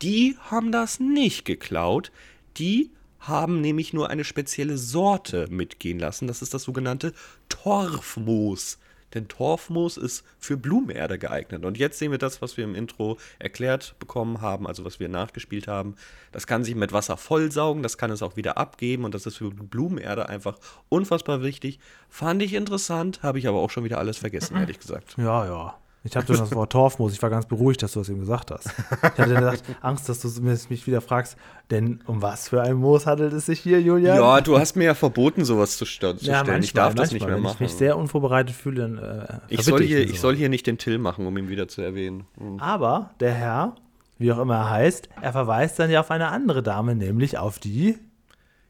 [0.01, 2.11] die haben das nicht geklaut.
[2.57, 6.27] Die haben nämlich nur eine spezielle Sorte mitgehen lassen.
[6.27, 7.13] Das ist das sogenannte
[7.49, 8.77] Torfmoos.
[9.13, 11.63] Denn Torfmoos ist für Blumenerde geeignet.
[11.63, 15.07] Und jetzt sehen wir das, was wir im Intro erklärt bekommen haben, also was wir
[15.07, 15.95] nachgespielt haben.
[16.33, 19.37] Das kann sich mit Wasser vollsaugen, das kann es auch wieder abgeben und das ist
[19.37, 20.57] für Blumenerde einfach
[20.89, 21.79] unfassbar wichtig.
[22.09, 25.15] Fand ich interessant, habe ich aber auch schon wieder alles vergessen, ehrlich gesagt.
[25.17, 25.77] Ja, ja.
[26.05, 27.13] Ich habe das Wort Torfmoos.
[27.13, 28.67] Ich war ganz beruhigt, dass du das eben gesagt hast.
[28.67, 31.35] Ich hatte gedacht, Angst, dass du mich wieder fragst,
[31.71, 34.17] denn um was für ein Moos handelt es sich hier, Julian?
[34.17, 36.61] Ja, du hast mir ja verboten, sowas zu, st zu ja, stellen.
[36.61, 37.43] ich darf das nicht mehr machen.
[37.59, 40.67] Wenn ich mich sehr unvorbereitet fühle, dann äh, ich, soll hier, ich soll hier nicht
[40.67, 42.25] den Till machen, um ihn wieder zu erwähnen.
[42.39, 42.59] Mhm.
[42.59, 43.75] Aber der Herr,
[44.19, 47.57] wie auch immer er heißt, er verweist dann ja auf eine andere Dame, nämlich auf
[47.57, 47.97] die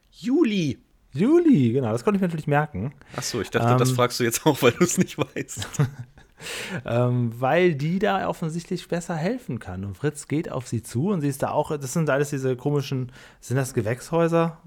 [0.10, 0.80] Juli.
[1.12, 2.94] Juli, genau, das konnte ich mir natürlich merken.
[3.16, 5.68] Achso, ich dachte, ähm, das fragst du jetzt auch, weil du es nicht weißt.
[6.86, 9.86] ähm, weil die da offensichtlich besser helfen kann.
[9.86, 12.56] Und Fritz geht auf sie zu und sie ist da auch, das sind alles diese
[12.56, 14.58] komischen, sind das Gewächshäuser?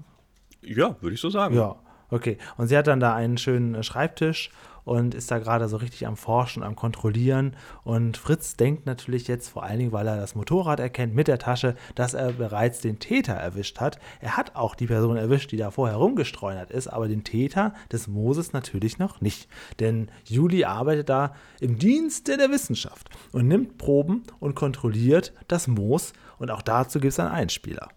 [0.61, 1.55] Ja, würde ich so sagen.
[1.55, 1.75] Ja,
[2.09, 2.37] okay.
[2.57, 4.51] Und sie hat dann da einen schönen Schreibtisch
[4.89, 7.55] und ist da gerade so richtig am Forschen, am Kontrollieren.
[7.83, 11.37] Und Fritz denkt natürlich jetzt vor allen Dingen, weil er das Motorrad erkennt mit der
[11.37, 13.99] Tasche, dass er bereits den Täter erwischt hat.
[14.19, 18.07] Er hat auch die Person erwischt, die da vorher rumgestreunert ist, aber den Täter des
[18.07, 19.47] Moses natürlich noch nicht.
[19.79, 26.13] Denn Juli arbeitet da im Dienste der Wissenschaft und nimmt Proben und kontrolliert das Moos.
[26.39, 27.89] Und auch dazu gibt es einen Einspieler.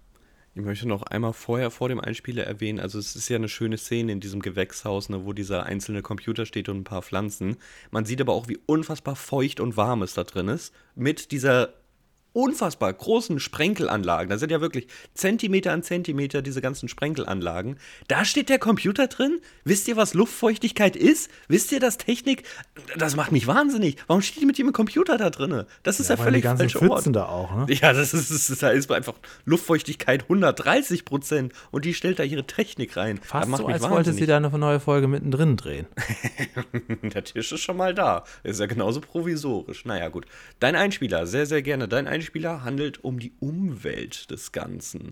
[0.55, 3.79] Ich möchte noch einmal vorher vor dem Einspieler erwähnen, also es ist ja eine schöne
[3.79, 7.57] Szene in diesem Gewächshaus, ne, wo dieser einzelne Computer steht und ein paar Pflanzen.
[7.91, 10.75] Man sieht aber auch, wie unfassbar feucht und warm es da drin ist.
[10.95, 11.73] Mit dieser
[12.33, 14.31] unfassbar großen Sprenkelanlagen.
[14.31, 17.77] Da sind ja wirklich Zentimeter an Zentimeter diese ganzen Sprenkelanlagen.
[18.09, 19.41] Da steht der Computer drin.
[19.65, 21.31] Wisst ihr, was Luftfeuchtigkeit ist?
[21.49, 22.45] Wisst ihr, dass Technik,
[22.97, 23.97] das macht mich wahnsinnig.
[24.07, 25.65] Warum steht die mit dem Computer da drin?
[25.83, 27.07] Das ist ja, ja völlig die ganzen falsche Ort.
[27.13, 27.67] da auch, ne?
[27.75, 29.15] Ja, das ist, das ist, da ist einfach
[29.45, 33.19] Luftfeuchtigkeit 130 Prozent und die stellt da ihre Technik rein.
[33.23, 35.87] Fast so, als wollte sie da eine neue Folge mittendrin drehen.
[37.03, 38.25] der Tisch ist schon mal da.
[38.43, 39.85] Ist ja genauso provisorisch.
[39.85, 40.27] Naja, gut.
[40.61, 41.89] Dein Einspieler, sehr, sehr gerne.
[41.89, 45.11] Dein Einspieler Einspieler handelt um die Umwelt des Ganzen.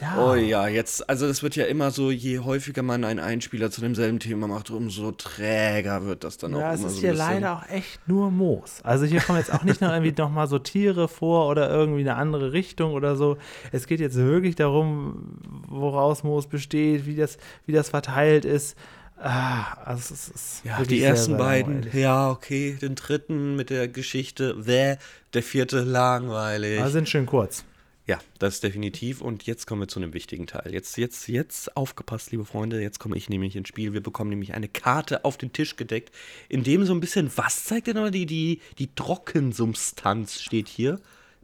[0.00, 0.24] Ja.
[0.24, 3.80] Oh ja, jetzt, also das wird ja immer so, je häufiger man einen Einspieler zu
[3.80, 6.82] demselben Thema macht, umso träger wird das dann ja, auch so.
[6.82, 8.80] Ja, es ist hier leider auch echt nur Moos.
[8.82, 12.16] Also hier kommen jetzt auch nicht noch irgendwie nochmal so Tiere vor oder irgendwie eine
[12.16, 13.38] andere Richtung oder so.
[13.70, 18.76] Es geht jetzt wirklich darum, woraus Moos besteht, wie das, wie das verteilt ist.
[19.20, 24.56] Ah, also es ist ja, die ersten beiden, ja, okay, den dritten mit der Geschichte,
[24.62, 24.94] the,
[25.34, 26.80] der vierte langweilig.
[26.80, 27.64] Also sind schön kurz.
[28.08, 29.20] Ja, das ist definitiv.
[29.20, 30.72] Und jetzt kommen wir zu einem wichtigen Teil.
[30.72, 32.80] Jetzt, jetzt, jetzt aufgepasst, liebe Freunde.
[32.80, 33.92] Jetzt komme ich nämlich ins Spiel.
[33.92, 36.10] Wir bekommen nämlich eine Karte auf den Tisch gedeckt,
[36.48, 41.00] in dem so ein bisschen, was zeigt denn die, die, die Trockensubstanz steht hier?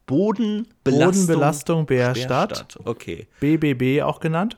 [0.06, 0.74] Bodenbelastung.
[0.84, 2.48] Bodenbelastung Bärstadt.
[2.48, 2.86] Bärstadt.
[2.86, 3.26] Okay.
[3.40, 4.56] BBB auch genannt.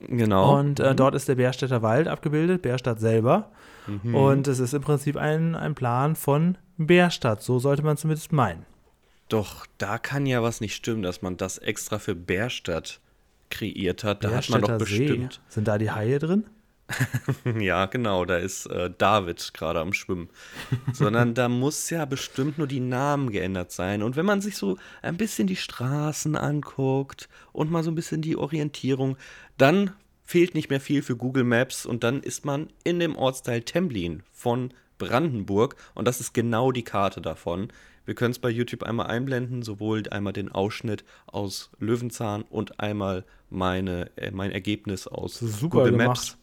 [0.00, 0.58] Genau.
[0.58, 3.50] Und äh, dort ist der Bärstädter Wald abgebildet, Bärstadt selber.
[3.86, 4.14] Mhm.
[4.14, 7.42] Und es ist im Prinzip ein, ein Plan von Bärstadt.
[7.42, 8.64] So sollte man zumindest meinen.
[9.28, 13.00] Doch da kann ja was nicht stimmen, dass man das extra für Bärstadt
[13.50, 14.24] kreiert hat.
[14.24, 15.34] Da hat man doch bestimmt.
[15.34, 15.40] See.
[15.48, 16.44] Sind da die Haie drin?
[17.60, 20.28] ja, genau, da ist äh, David gerade am Schwimmen.
[20.92, 24.02] Sondern da muss ja bestimmt nur die Namen geändert sein.
[24.02, 28.22] Und wenn man sich so ein bisschen die Straßen anguckt und mal so ein bisschen
[28.22, 29.16] die Orientierung,
[29.56, 29.92] dann
[30.24, 34.22] fehlt nicht mehr viel für Google Maps und dann ist man in dem Ortsteil Templin
[34.32, 37.68] von Brandenburg und das ist genau die Karte davon.
[38.04, 43.24] Wir können es bei YouTube einmal einblenden, sowohl einmal den Ausschnitt aus Löwenzahn und einmal
[43.50, 46.37] meine, äh, mein Ergebnis aus Super Google gemacht.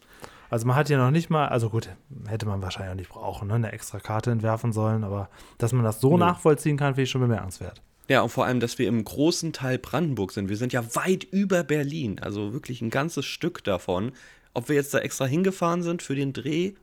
[0.50, 1.88] Also man hat ja noch nicht mal, also gut,
[2.28, 5.28] hätte man wahrscheinlich auch nicht brauchen, ne, eine extra Karte entwerfen sollen, aber
[5.58, 6.18] dass man das so Nö.
[6.18, 7.82] nachvollziehen kann, finde ich schon bemerkenswert.
[8.08, 10.48] Ja, und vor allem, dass wir im großen Teil Brandenburg sind.
[10.48, 14.12] Wir sind ja weit über Berlin, also wirklich ein ganzes Stück davon.
[14.54, 16.74] Ob wir jetzt da extra hingefahren sind für den Dreh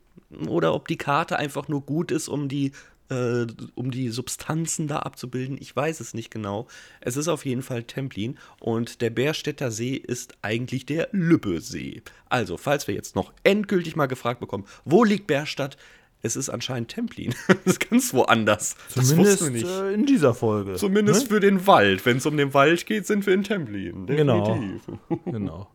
[0.47, 2.73] oder ob die Karte einfach nur gut ist, um die,
[3.13, 6.67] äh, um die Substanzen da abzubilden, ich weiß es nicht genau.
[7.01, 12.01] Es ist auf jeden Fall Templin und der Bärstädter See ist eigentlich der Lübbesee.
[12.29, 15.77] Also, falls wir jetzt noch endgültig mal gefragt bekommen, wo liegt Bärstadt?
[16.25, 17.35] es ist anscheinend Templin.
[17.47, 18.75] das ist ganz woanders.
[18.89, 19.67] Zumindest das nicht.
[19.67, 20.75] Äh, in dieser Folge.
[20.75, 21.27] Zumindest ne?
[21.27, 22.05] für den Wald.
[22.05, 24.07] Wenn es um den Wald geht, sind wir in Templin.
[24.07, 24.85] Definitiv.
[24.85, 25.19] Genau.
[25.25, 25.67] genau.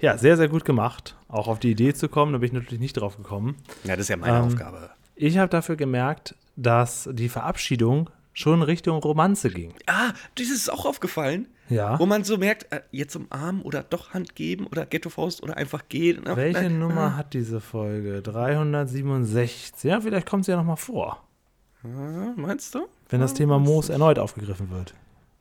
[0.00, 1.16] Ja, sehr, sehr gut gemacht.
[1.28, 3.56] Auch auf die Idee zu kommen, da bin ich natürlich nicht drauf gekommen.
[3.84, 4.90] Ja, das ist ja meine ähm, Aufgabe.
[5.14, 9.74] Ich habe dafür gemerkt, dass die Verabschiedung schon Richtung Romanze ging.
[9.86, 11.48] Ah, das ist auch aufgefallen.
[11.68, 11.98] Ja.
[11.98, 15.88] Wo man so merkt, äh, jetzt umarmen oder doch Hand geben oder Ghetto-Faust oder einfach
[15.88, 16.22] gehen.
[16.24, 16.78] Welche nein.
[16.78, 18.20] Nummer hat diese Folge?
[18.22, 19.84] 367.
[19.84, 21.22] Ja, vielleicht kommt sie ja nochmal vor,
[21.84, 22.86] Ah, Meinst du?
[23.08, 24.94] wenn das Thema Moos erneut aufgegriffen wird.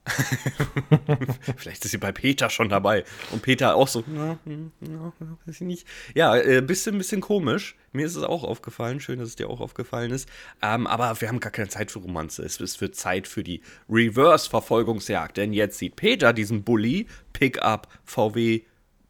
[1.58, 3.04] Vielleicht ist sie bei Peter schon dabei.
[3.32, 5.14] Und Peter auch so, na, na,
[5.46, 5.88] weiß ich nicht.
[6.16, 7.76] Ja, äh, bisschen, bisschen komisch.
[7.92, 9.00] Mir ist es auch aufgefallen.
[9.00, 10.28] Schön, dass es dir auch aufgefallen ist.
[10.62, 12.44] Ähm, aber wir haben gar keine Zeit für Romanze.
[12.44, 15.38] Es, es wird Zeit für die Reverse-Verfolgungsjagd.
[15.38, 18.62] Denn jetzt sieht Peter diesen Bulli, Pickup, VW,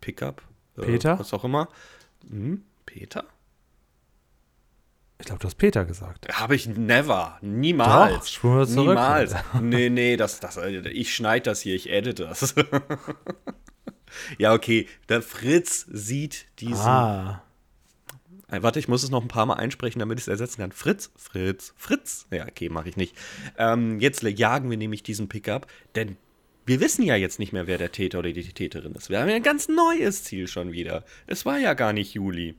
[0.01, 0.41] Pickup,
[0.77, 1.17] äh, Peter?
[1.19, 1.69] was auch immer.
[2.30, 3.25] Hm, Peter?
[5.21, 6.27] Ich glaube, du hast Peter gesagt.
[6.34, 7.38] Habe ich never.
[7.41, 8.13] Niemals.
[8.15, 8.88] Doch, spulen wir zurück.
[8.89, 9.36] Niemals.
[9.62, 12.53] Nee, nee, das, das, ich schneide das hier, ich edite das.
[14.38, 14.88] ja, okay.
[15.10, 16.86] Der Fritz sieht diesen.
[16.86, 17.43] Ah,
[18.49, 20.71] Äh, Warte, ich muss es noch ein paar Mal einsprechen, damit ich es ersetzen kann.
[20.71, 22.27] Fritz, Fritz, Fritz.
[22.31, 23.15] Ja, okay, mache ich nicht.
[23.57, 26.17] Ähm, jetzt jagen wir nämlich diesen Pickup, denn
[26.65, 29.10] wir wissen ja jetzt nicht mehr, wer der Täter oder die Täterin ist.
[29.10, 31.03] Wir haben ja ein ganz neues Ziel schon wieder.
[31.27, 32.55] Es war ja gar nicht Juli,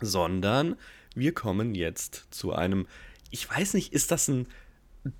[0.00, 0.76] sondern
[1.14, 2.86] wir kommen jetzt zu einem,
[3.30, 4.46] ich weiß nicht, ist das ein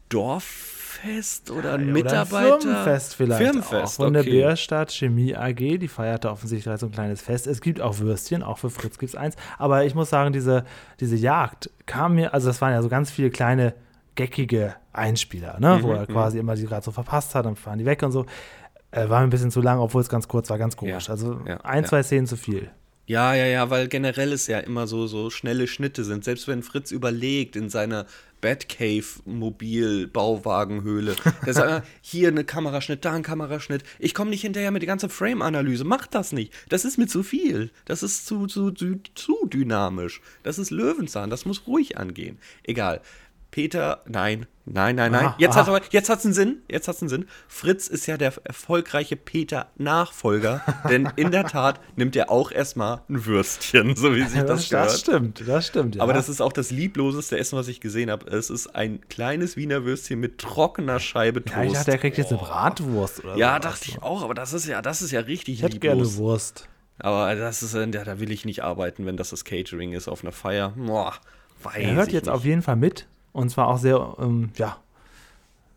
[0.08, 2.54] Dorffest oder ein Oder Mitarbeiter?
[2.54, 4.04] Ein Firmenfest vielleicht Firmenfest, auch.
[4.04, 4.40] Von der okay.
[4.40, 7.46] Bärstadt Chemie AG, die feierte offensichtlich so ein kleines Fest.
[7.46, 9.34] Es gibt auch Würstchen, auch für Fritz gibt es eins.
[9.58, 10.64] Aber ich muss sagen, diese,
[11.00, 13.74] diese Jagd kam mir, also das waren ja so ganz viele kleine,
[14.14, 15.78] geckige Einspieler, ne?
[15.78, 18.12] Mhm, wo er quasi immer die gerade so verpasst hat, dann fahren die weg und
[18.12, 18.26] so.
[18.90, 21.06] Äh, war mir ein bisschen zu lang, obwohl es ganz kurz war, ganz komisch.
[21.06, 21.88] Ja, also ja, ein, ja.
[21.88, 22.70] zwei Szenen zu viel.
[23.06, 26.24] Ja, ja, ja, weil generell es ja immer so, so schnelle Schnitte sind.
[26.24, 28.06] Selbst wenn Fritz überlegt in seiner
[28.40, 33.84] Batcave-Mobil-Bauwagenhöhle, der sagt, hier eine Kameraschnitt, da ein Kameraschnitt.
[33.98, 35.84] Ich komme nicht hinterher mit der ganzen Frame-Analyse.
[35.84, 36.52] Mach das nicht.
[36.68, 37.70] Das ist mir zu viel.
[37.86, 40.20] Das ist zu, zu, zu, zu dynamisch.
[40.42, 41.30] Das ist Löwenzahn.
[41.30, 42.38] Das muss ruhig angehen.
[42.62, 43.00] Egal.
[43.52, 45.26] Peter, nein, nein, nein, nein.
[45.26, 45.78] Ah, Jetzt ah.
[45.90, 46.62] jetzt hat's einen Sinn.
[46.70, 47.26] Jetzt hat's einen Sinn.
[47.48, 53.26] Fritz ist ja der erfolgreiche Peter-Nachfolger, denn in der Tat nimmt er auch erstmal ein
[53.26, 54.86] Würstchen, so wie sich das, das, gehört.
[54.86, 55.96] das stimmt, das stimmt.
[55.96, 56.02] Ja.
[56.02, 58.26] Aber das ist auch das liebloseste Essen, was ich gesehen habe.
[58.30, 61.56] Es ist ein kleines Wiener Würstchen mit trockener Scheibe Toast.
[61.56, 63.60] ja, ich dachte, er kriegt jetzt eine Bratwurst oder ja, sowas.
[63.60, 66.16] dachte ich auch, aber das ist ja, das ist ja richtig Ich hätte gerne lieblos.
[66.16, 66.68] Wurst.
[66.98, 70.22] Aber das ist, äh, da, will ich nicht arbeiten, wenn das das Catering ist auf
[70.24, 70.72] einer Feier.
[70.74, 71.12] Boah,
[71.62, 72.34] weiß Er hört ich jetzt nicht.
[72.34, 74.76] auf jeden Fall mit und zwar auch sehr, ähm, ja,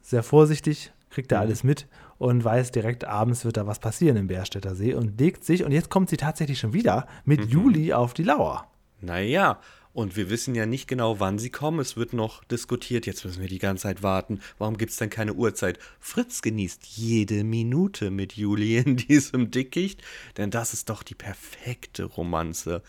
[0.01, 1.35] sehr vorsichtig, kriegt Mhm.
[1.35, 1.87] er alles mit
[2.17, 5.71] und weiß direkt, abends wird da was passieren im Bärstädter See und legt sich, und
[5.71, 7.49] jetzt kommt sie tatsächlich schon wieder mit Mhm.
[7.49, 8.67] Juli auf die Lauer.
[9.01, 9.59] Naja,
[9.93, 11.79] und wir wissen ja nicht genau, wann sie kommen.
[11.79, 13.05] Es wird noch diskutiert.
[13.05, 14.41] Jetzt müssen wir die ganze Zeit warten.
[14.57, 15.79] Warum gibt es denn keine Uhrzeit?
[16.01, 20.01] Fritz genießt jede Minute mit Juli in diesem Dickicht,
[20.37, 22.81] denn das ist doch die perfekte Romanze.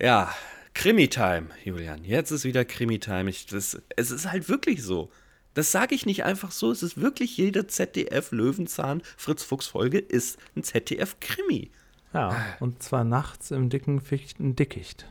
[0.00, 0.32] Ja,
[0.74, 2.04] Krimi-Time, Julian.
[2.04, 3.30] Jetzt ist wieder Krimi-Time.
[3.30, 5.10] Ich- das- Es ist halt wirklich so.
[5.54, 6.70] Das sage ich nicht einfach so.
[6.70, 11.70] Es ist wirklich jede ZDF-Löwenzahn-Fritz-Fuchs-Folge ist ein ZDF-Krimi.
[12.14, 15.06] Ja, und zwar nachts im dicken Fichten-Dickicht.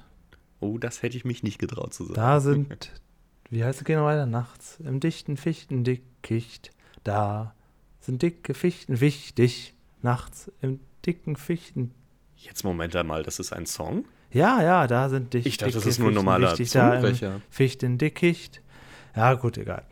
[0.60, 2.16] Oh, das hätte ich mich nicht getraut zu sagen.
[2.16, 2.92] Da sind,
[3.50, 4.26] wie heißt es, wir weiter?
[4.28, 6.72] Nachts im dichten Fichten-Dickicht.
[7.04, 7.56] Da
[8.00, 9.74] sind dicke Fichten wichtig.
[10.04, 11.92] Nachts im dicken Fichten.
[12.36, 14.06] Jetzt Moment einmal, das ist ein Song?
[14.32, 17.42] Ja, ja, da sind dicht, Ich dachte, das ist nur ein normaler Zungenbrecher.
[17.50, 18.62] Fichten-Dickicht.
[19.16, 19.84] Ja, gut, egal.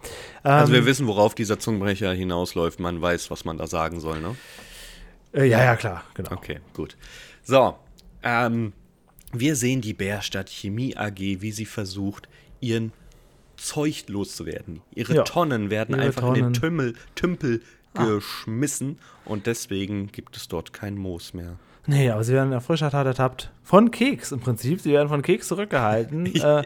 [0.44, 2.80] Also Ähm, wir wissen, worauf dieser Zungenbrecher hinausläuft.
[2.80, 4.36] Man weiß, was man da sagen soll, ne?
[5.34, 6.32] äh, ja, ja, klar, genau.
[6.32, 6.96] Okay, gut.
[7.44, 7.76] So,
[8.24, 8.72] ähm,
[9.34, 12.30] wir sehen die Bärstadt Chemie AG, wie sie versucht,
[12.62, 12.94] ihren
[13.58, 14.82] Zeug loszuwerden.
[14.96, 16.54] Ihre Ja, Tonnen werden ihre einfach in Tonnen.
[16.54, 17.62] den Tümmel, Tümpel
[17.94, 21.58] geschmissen und deswegen gibt es dort kein Moos mehr.
[21.90, 23.52] Nee, aber sie werden auf frischer Tat ertappt.
[23.64, 24.80] Von Keks im Prinzip.
[24.80, 26.26] Sie werden von Keks zurückgehalten.
[26.36, 26.64] äh,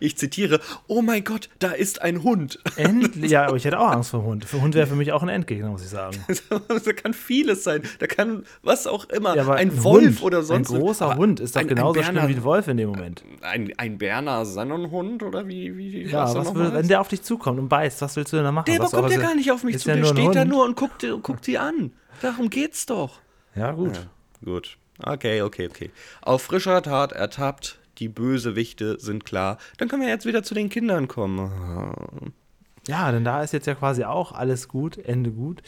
[0.00, 2.58] Ich zitiere, oh mein Gott, da ist ein Hund.
[2.76, 4.46] endlich, ja, aber ich hätte auch Angst vor Hund.
[4.46, 6.16] Für Hund wäre für mich auch ein Endgegner, muss ich sagen.
[6.84, 7.82] da kann vieles sein.
[7.98, 9.36] Da kann was auch immer.
[9.36, 11.74] Ja, aber ein Wolf Hund, oder sonst Ein großer aber Hund ist doch ein- ein
[11.74, 13.24] genauso Berner- schlimm wie ein Wolf in dem Moment.
[13.42, 17.20] Ein, ein Berner Sonnenhund oder wie, wie Ja, was was will, wenn der auf dich
[17.22, 18.66] zukommt und beißt, was willst du denn da machen?
[18.72, 20.50] Der Was auch- ja gar nicht auf mich zu, ja der ein steht da Hund.
[20.50, 21.92] nur und guckt, guckt sie an.
[22.22, 23.20] Darum geht's doch.
[23.54, 24.08] Ja, gut.
[24.44, 24.76] Gut.
[25.02, 25.90] Okay, okay, okay.
[26.20, 29.58] Auf frischer Tat ertappt, die Bösewichte sind klar.
[29.78, 32.32] Dann können wir jetzt wieder zu den Kindern kommen.
[32.88, 35.62] Ja, denn da ist jetzt ja quasi auch alles gut, Ende gut.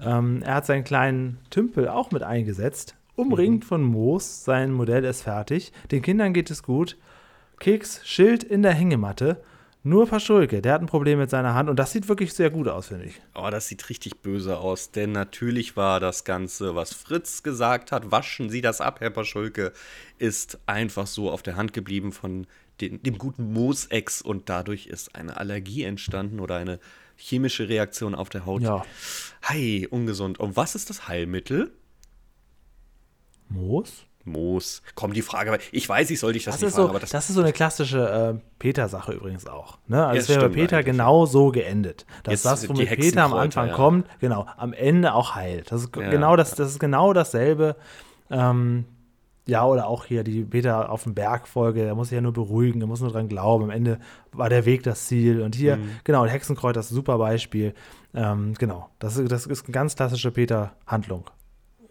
[0.00, 4.44] Ähm, er hat seinen kleinen Tümpel auch mit eingesetzt, umringt von Moos.
[4.44, 5.72] Sein Modell ist fertig.
[5.90, 6.96] Den Kindern geht es gut.
[7.60, 9.42] Keks, Schild in der Hängematte.
[9.86, 12.68] Nur Paschulke, der hat ein Problem mit seiner Hand und das sieht wirklich sehr gut
[12.68, 13.20] aus, finde ich.
[13.34, 18.10] Oh, das sieht richtig böse aus, denn natürlich war das Ganze, was Fritz gesagt hat,
[18.10, 19.74] waschen Sie das ab, Herr Paschulke,
[20.16, 22.46] ist einfach so auf der Hand geblieben von
[22.80, 26.80] den, dem guten Moosex und dadurch ist eine Allergie entstanden oder eine
[27.16, 28.62] chemische Reaktion auf der Haut.
[28.62, 28.86] Ja.
[29.42, 30.40] Hi, ungesund.
[30.40, 31.70] Und was ist das Heilmittel?
[33.50, 34.06] Moos?
[34.24, 34.82] Moos.
[34.94, 36.90] Komm, die Frage, weil ich weiß, ich soll dich das, Das nicht ist, fragen, so,
[36.90, 39.78] aber das, das, ist so eine klassische äh, Peter-Sache übrigens auch.
[39.86, 40.04] Ne?
[40.06, 40.86] Also es wäre bei Peter eigentlich.
[40.92, 42.06] genau so geendet.
[42.22, 43.74] Dass Jetzt das, womit Peter am Anfang ja.
[43.74, 45.70] kommt, genau, am Ende auch heilt.
[45.72, 46.08] Das ist, Ja.
[46.10, 47.76] genau, das, das ist genau dasselbe.
[48.30, 48.86] Ähm,
[49.46, 52.80] ja, oder auch hier die Peter auf dem Berg-Folge, der muss sich ja nur beruhigen,
[52.80, 53.64] der muss nur dran glauben.
[53.64, 53.98] Am Ende
[54.32, 55.42] war der Weg das Ziel.
[55.42, 55.90] Und hier, Mhm.
[56.02, 57.74] genau, Hexenkreuz, das ist ein super Beispiel.
[58.14, 61.24] Ähm, genau, das, ist- das ist eine ganz klassische Peter-Handlung.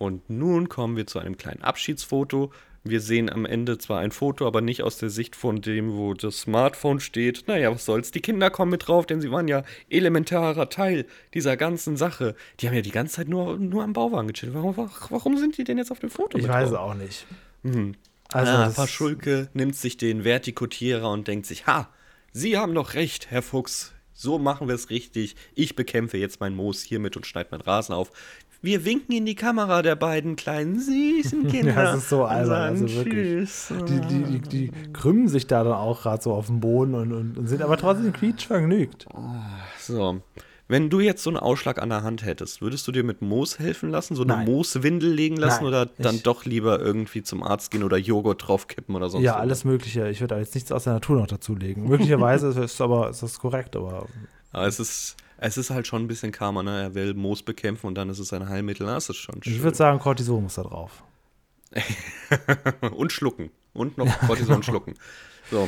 [0.04, 2.52] Und nun kommen wir zu einem kleinen Abschiedsfoto.
[2.86, 6.14] Wir sehen am Ende zwar ein Foto, aber nicht aus der Sicht von dem, wo
[6.14, 7.46] das Smartphone steht.
[7.48, 8.12] Naja, was soll's.
[8.12, 12.36] Die Kinder kommen mit drauf, denn sie waren ja elementarer Teil dieser ganzen Sache.
[12.60, 14.54] Die haben ja die ganze Zeit nur, nur am Bauwagen gechillt.
[14.54, 16.80] Warum, warum sind die denn jetzt auf dem Foto Ich weiß drauf?
[16.80, 17.26] auch nicht.
[17.62, 17.96] Mhm.
[18.28, 21.90] Also, ah, das- Paschulke nimmt sich den Vertikutierer und denkt sich, ha,
[22.34, 23.94] Sie haben doch recht, Herr Fuchs.
[24.12, 25.36] So machen wir es richtig.
[25.56, 28.12] Ich bekämpfe jetzt mein Moos hiermit und schneide meinen Rasen auf.
[28.64, 31.74] Wir winken in die Kamera der beiden kleinen süßen Kinder.
[31.76, 33.14] Ja, das ist so albern, also wirklich.
[33.14, 33.74] Tschüss.
[33.88, 37.12] Die, die, die, die krümmen sich da dann auch gerade so auf dem Boden und,
[37.12, 39.06] und, und sind aber trotzdem quietschvergnügt.
[39.80, 40.22] So.
[40.70, 43.60] Wenn du jetzt so einen Ausschlag an der Hand hättest, würdest du dir mit Moos
[43.60, 44.46] helfen lassen, so eine Nein.
[44.46, 48.48] Mooswindel legen lassen Nein, oder dann ich- doch lieber irgendwie zum Arzt gehen oder Joghurt
[48.48, 49.40] draufkippen oder sonst Ja, was?
[49.42, 50.08] alles Mögliche.
[50.10, 51.86] Ich würde da jetzt nichts aus der Natur noch dazulegen.
[51.88, 54.08] Möglicherweise ist, aber, ist das korrekt, aber
[54.54, 56.82] Aber es ist, es ist halt schon ein bisschen Karma, ne?
[56.82, 58.88] Er will Moos bekämpfen und dann ist es ein Heilmittel.
[58.88, 59.54] Das ist schon schön.
[59.54, 61.04] ich würde sagen, Cortison muss da drauf.
[62.92, 63.52] und schlucken.
[63.74, 64.94] Und noch Cortison schlucken.
[65.50, 65.68] So.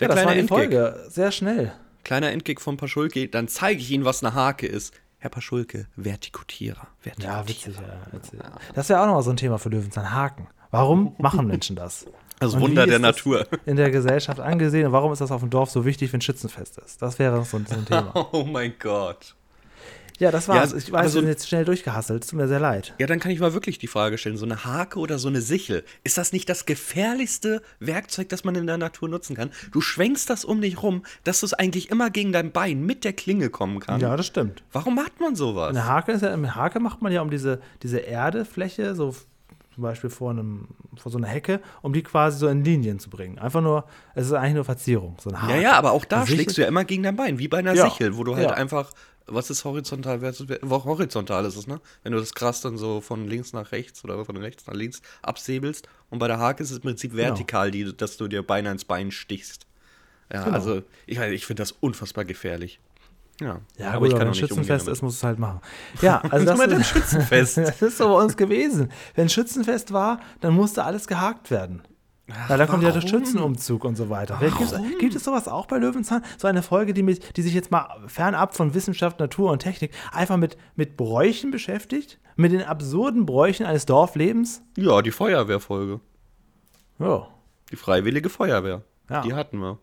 [0.00, 0.58] Der ja, das war die Endgag.
[0.58, 1.06] Folge.
[1.08, 1.72] Sehr schnell.
[2.04, 3.28] Kleiner Endgag von Paschulke.
[3.28, 4.94] Dann zeige ich Ihnen, was eine Hake ist.
[5.18, 6.86] Herr Paschulke, Vertikutierer.
[7.02, 7.38] Vertikutierer.
[7.38, 8.40] Ja, witzig, ja, witzig.
[8.74, 10.12] Das ist ja auch noch mal so ein Thema für Löwenzahn.
[10.12, 10.48] Haken.
[10.70, 12.04] Warum machen Menschen das?
[12.40, 13.46] Das Und Wunder der Natur.
[13.66, 14.86] In der Gesellschaft angesehen.
[14.86, 17.00] Und warum ist das auf dem Dorf so wichtig, wenn Schützenfest ist?
[17.00, 18.12] Das wäre so ein, so ein Thema.
[18.32, 19.34] Oh mein Gott.
[20.20, 20.70] Ja, das war's.
[20.70, 22.22] Ja, ich weiß, so- wir sind jetzt schnell durchgehasselt.
[22.22, 22.94] Es tut mir sehr leid.
[23.00, 25.40] Ja, dann kann ich mal wirklich die Frage stellen: So eine Hake oder so eine
[25.40, 29.50] Sichel, ist das nicht das gefährlichste Werkzeug, das man in der Natur nutzen kann?
[29.72, 33.02] Du schwenkst das um dich rum, dass du es eigentlich immer gegen dein Bein mit
[33.02, 34.00] der Klinge kommen kann.
[34.00, 34.62] Ja, das stimmt.
[34.70, 35.70] Warum macht man sowas?
[35.70, 39.16] Eine Hake ist ja, eine Hake macht man ja um diese, diese Erdefläche, so
[39.74, 43.10] zum Beispiel vor, einem, vor so einer Hecke, um die quasi so in Linien zu
[43.10, 43.38] bringen.
[43.38, 43.84] Einfach nur,
[44.14, 45.16] es ist eigentlich nur Verzierung.
[45.20, 45.52] So eine Hake.
[45.54, 47.58] Ja, ja, aber auch da Sichel- schlägst du ja immer gegen dein Bein, wie bei
[47.58, 48.54] einer Ja, Sichel, wo du halt ja.
[48.54, 48.92] einfach,
[49.26, 51.80] was ist horizontal versus ver- horizontal ist es, ne?
[52.02, 55.02] Wenn du das krass dann so von links nach rechts oder von rechts nach links
[55.22, 57.22] absäbelst und bei der Hake ist es im Prinzip Genau.
[57.24, 59.66] vertikal, die, dass du dir Beine ins Bein stichst.
[60.32, 60.54] Ja, Genau.
[60.56, 62.80] also ich, ich finde das unfassbar gefährlich.
[63.40, 65.38] Ja, Ja, aber gut, ich kann wenn auch nicht umgehen Schützenfest ist, muss es halt
[65.38, 65.60] machen.
[66.00, 67.58] Ja, also das ist, Schützenfest.
[67.58, 68.90] das ist so bei uns gewesen.
[69.14, 71.82] Wenn Schützenfest war, dann musste alles gehakt werden.
[72.48, 73.02] Weil dann kommt ja der?
[73.02, 74.38] Schützenumzug und so weiter.
[74.40, 76.24] Gibt's, gibt es sowas auch bei Löwenzahn?
[76.38, 79.92] So eine Folge, die, mit, die sich jetzt mal fernab von Wissenschaft, Natur und Technik
[80.10, 82.18] einfach mit, mit Bräuchen beschäftigt?
[82.36, 84.62] Mit den absurden Bräuchen eines Dorflebens?
[84.78, 86.00] Ja, die Feuerwehrfolge.
[86.98, 87.28] Ja.
[87.70, 88.82] Die Freiwillige Feuerwehr.
[89.10, 89.20] Ja.
[89.20, 89.78] Die hatten wir.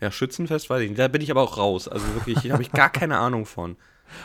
[0.00, 0.98] Ja, Schützenfest weiß ich nicht.
[0.98, 1.88] Da bin ich aber auch raus.
[1.88, 3.76] Also wirklich, da habe ich gar keine Ahnung von.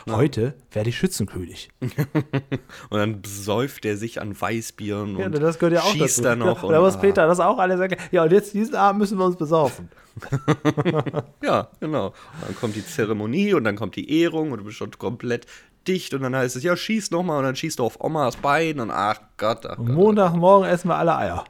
[0.08, 1.70] Heute werde ich Schützenkönig.
[1.80, 6.22] Und dann säuft er sich an Weißbieren Ja, und das gehört ja auch schießt dazu.
[6.22, 6.62] da noch.
[6.62, 7.96] Ja, da muss und, Peter das auch alle sagen.
[8.12, 9.88] Ja, und jetzt diesen Abend müssen wir uns besaufen.
[10.30, 12.06] ah, ja, genau.
[12.08, 12.14] Und
[12.46, 15.46] dann kommt die Zeremonie und dann kommt die Ehrung und du bist schon komplett
[15.88, 18.80] dicht und dann heißt es, ja, schieß nochmal und dann schießt du auf Omas Bein
[18.80, 19.88] und ach Gott, ach Gott.
[19.88, 21.44] Montagmorgen essen wir alle Eier.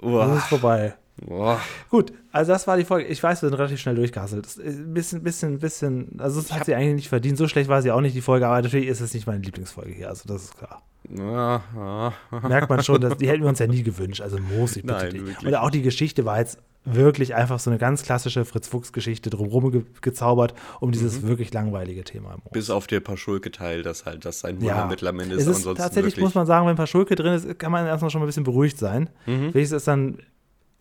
[0.00, 0.94] Das Uah, ist vorbei.
[1.26, 1.60] Uah.
[1.90, 3.08] Gut, also das war die Folge.
[3.08, 4.48] Ich weiß, wir sind relativ schnell durchgehasselt.
[4.58, 7.38] Ein bisschen, bisschen, bisschen, also das hat sie eigentlich nicht verdient.
[7.38, 9.92] So schlecht war sie auch nicht, die Folge, aber natürlich ist es nicht meine Lieblingsfolge
[9.92, 10.08] hier.
[10.08, 10.82] Also das ist klar.
[11.10, 12.12] Ja, ja.
[12.48, 14.20] Merkt man schon, dass, die hätten wir uns ja nie gewünscht.
[14.20, 15.26] Also Moos, ich bitte Nein, dich.
[15.26, 15.46] wirklich.
[15.46, 19.82] Und auch die Geschichte war jetzt wirklich einfach so eine ganz klassische Fritz-Fuchs-Geschichte drumherum ge
[20.00, 22.36] gezaubert, um dieses wirklich langweilige Thema.
[22.50, 25.46] Bis auf der Paschulke-Teil, dass halt das ein Ja, Wundermittel am Ende ist.
[25.46, 28.28] ist tatsächlich, muss man sagen, wenn Paschulke drin ist, kann man erstmal schon mal ein
[28.28, 29.10] bisschen beruhigt sein.
[29.26, 29.54] Mhm.
[29.54, 30.18] Wenigstens ist dann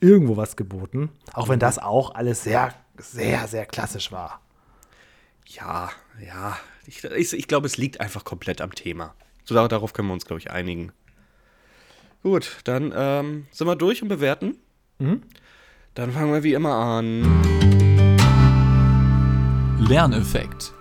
[0.02, 1.10] irgendwo was geboten.
[1.34, 4.42] Auch wenn das auch alles sehr, sehr, sehr klassisch war.
[5.48, 5.90] Ja,
[6.26, 6.58] ja.
[6.86, 9.14] Ich, ich, ich glaube, es liegt einfach komplett am Thema.
[9.46, 10.92] So, dar- darauf können wir uns, glaube ich, einigen.
[12.24, 14.58] Gut, dann ähm, sind wir durch und bewerten.
[15.00, 15.22] Mhm.
[15.94, 17.24] Dann fangen wir wie immer an.
[19.80, 20.74] Lerneffekt.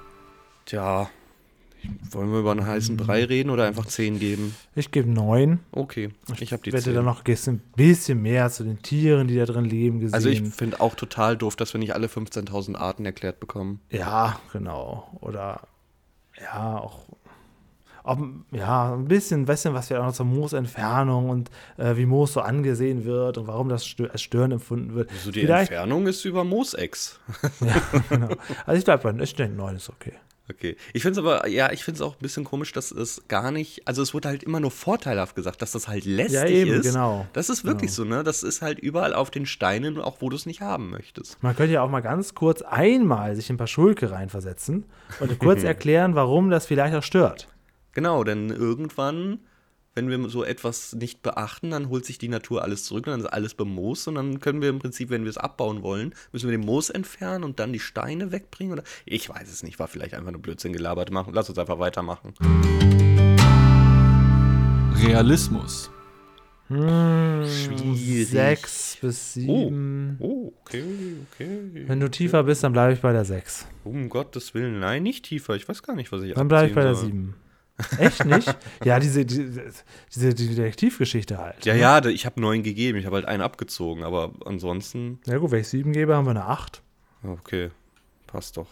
[0.67, 1.11] Tja,
[2.11, 4.55] wollen wir über einen heißen Brei reden oder einfach 10 geben?
[4.75, 5.61] Ich gebe neun.
[5.73, 6.95] Okay, ich habe die Ich werde 10.
[6.95, 10.15] dann noch ein bisschen mehr zu den Tieren, die da drin leben, gesehen.
[10.15, 13.81] also ich finde auch total doof, dass wir nicht alle 15.000 Arten erklärt bekommen.
[13.91, 15.19] ja, genau.
[15.21, 15.63] Oder
[16.41, 17.05] ja, auch.
[18.03, 18.19] ob,
[18.51, 22.41] ja, ein bisschen, bisschen was wir auch noch zur Moosentfernung und äh, wie Moos so
[22.41, 25.11] angesehen wird und warum das stö als störend empfunden wird.
[25.11, 27.21] Also die Vielleicht, Entfernung ist über Moosex.
[27.61, 28.29] ja, genau.
[28.65, 30.15] Also ich bleibe bei, ich denke, 9 ist okay.
[30.51, 30.77] Okay.
[30.93, 33.53] Ich finde es aber, ja, ich finde es auch ein bisschen komisch, dass es gar
[33.53, 36.73] nicht, also es wurde halt immer nur vorteilhaft gesagt, dass das halt lästig ja, eben,
[36.73, 36.87] ist.
[36.87, 37.27] genau.
[37.33, 38.09] Das ist wirklich genau.
[38.09, 38.25] so, ne?
[38.25, 41.41] Das ist halt überall auf den Steinen, auch wo du es nicht haben möchtest.
[41.43, 44.87] Man könnte ja auch mal ganz kurz einmal sich in ein paar Schulke reinversetzen
[45.21, 47.49] und kurz erklären, warum das vielleicht auch stört.
[47.93, 49.41] Genau, denn irgendwann
[49.95, 53.21] wenn wir so etwas nicht beachten, dann holt sich die Natur alles zurück und dann
[53.21, 56.49] ist alles bemoost und dann können wir im Prinzip, wenn wir es abbauen wollen, müssen
[56.49, 59.89] wir den Moos entfernen und dann die Steine wegbringen oder ich weiß es nicht, war
[59.89, 61.11] vielleicht einfach nur Blödsinn gelabert.
[61.11, 61.35] Machen.
[61.35, 62.35] Lass uns einfach weitermachen.
[65.05, 65.91] Realismus.
[66.69, 68.29] Hm, Schwierig.
[68.29, 70.17] Sechs bis sieben.
[70.21, 70.85] Oh, oh, okay,
[71.35, 71.85] okay.
[71.89, 73.67] Wenn du tiefer bist, dann bleibe ich bei der sechs.
[73.83, 75.57] Um Gottes Willen, nein, nicht tiefer.
[75.57, 76.93] Ich weiß gar nicht, was ich Dann bleibe ich bei soll.
[76.93, 77.35] der sieben.
[77.99, 78.57] Echt nicht?
[78.85, 79.73] ja, diese, diese,
[80.11, 81.65] diese Detektivgeschichte halt.
[81.65, 81.81] Ja, ne?
[81.81, 82.99] ja, ich habe neun gegeben.
[82.99, 85.21] Ich habe halt einen abgezogen, aber ansonsten.
[85.27, 86.83] Ja, gut, wenn ich sieben gebe, haben wir eine acht.
[87.23, 87.71] Okay,
[88.27, 88.69] passt doch.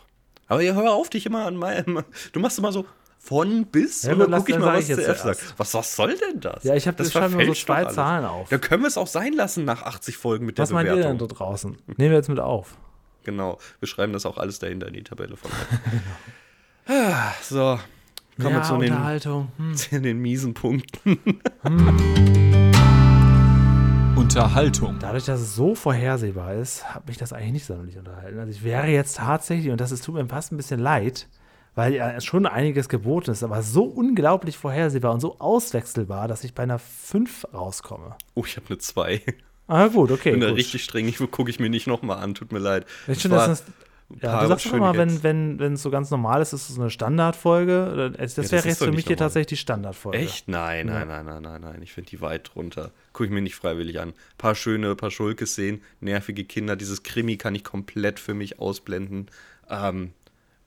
[0.47, 2.03] Aber ja, hör auf, dich immer an meinem.
[2.33, 2.87] Du machst immer so
[3.19, 5.55] von bis ja, und dann guck ich mal, was CF sagt.
[5.59, 6.65] Was, was soll denn das?
[6.65, 8.49] Ja, ich habe das schreibe nur so zwei Zahlen auf.
[8.49, 10.99] Da können wir es auch sein lassen nach 80 Folgen mit was der Bewertung.
[10.99, 11.79] Was meint ihr denn da draußen?
[11.87, 12.79] Nehmen wir jetzt mit auf.
[13.25, 15.51] Genau, wir schreiben das auch alles dahinter in die Tabelle von.
[16.87, 17.79] ah, so,
[18.41, 19.49] Kommen ja, wir zu den, Unterhaltung.
[19.57, 19.75] Hm.
[19.75, 21.19] zu den miesen Punkten.
[24.15, 24.97] Unterhaltung.
[25.01, 28.39] Dadurch, dass es so vorhersehbar ist, hat mich das eigentlich nicht sonderlich unterhalten.
[28.39, 31.27] Also ich wäre jetzt tatsächlich, und das ist, tut mir fast ein bisschen leid,
[31.75, 36.55] weil ja schon einiges geboten ist, aber so unglaublich vorhersehbar und so auswechselbar, dass ich
[36.55, 38.15] bei einer 5 rauskomme.
[38.35, 39.21] Oh, ich habe eine 2.
[39.67, 40.29] Ah, gut, okay.
[40.29, 40.51] Ich bin gut.
[40.51, 42.87] da richtig streng, ich gucke ich mir nicht nochmal an, tut mir leid.
[43.09, 43.65] Ich finde, das ist
[44.23, 46.79] ja, du sagst doch immer, wenn, wenn, wenn es so ganz normal ist, ist es
[46.79, 48.15] eine Standardfolge.
[48.17, 50.19] Das, das ja, wäre jetzt für mich hier tatsächlich die Standardfolge.
[50.19, 50.49] Echt?
[50.49, 51.83] Nein, nein, nein, nein, nein, nein.
[51.83, 52.91] Ich finde die weit drunter.
[53.13, 54.15] Gucke ich mir nicht freiwillig an.
[54.39, 56.75] Paar schöne, paar Schulkes sehen, nervige Kinder.
[56.75, 59.27] Dieses Krimi kann ich komplett für mich ausblenden.
[59.69, 60.13] Ähm,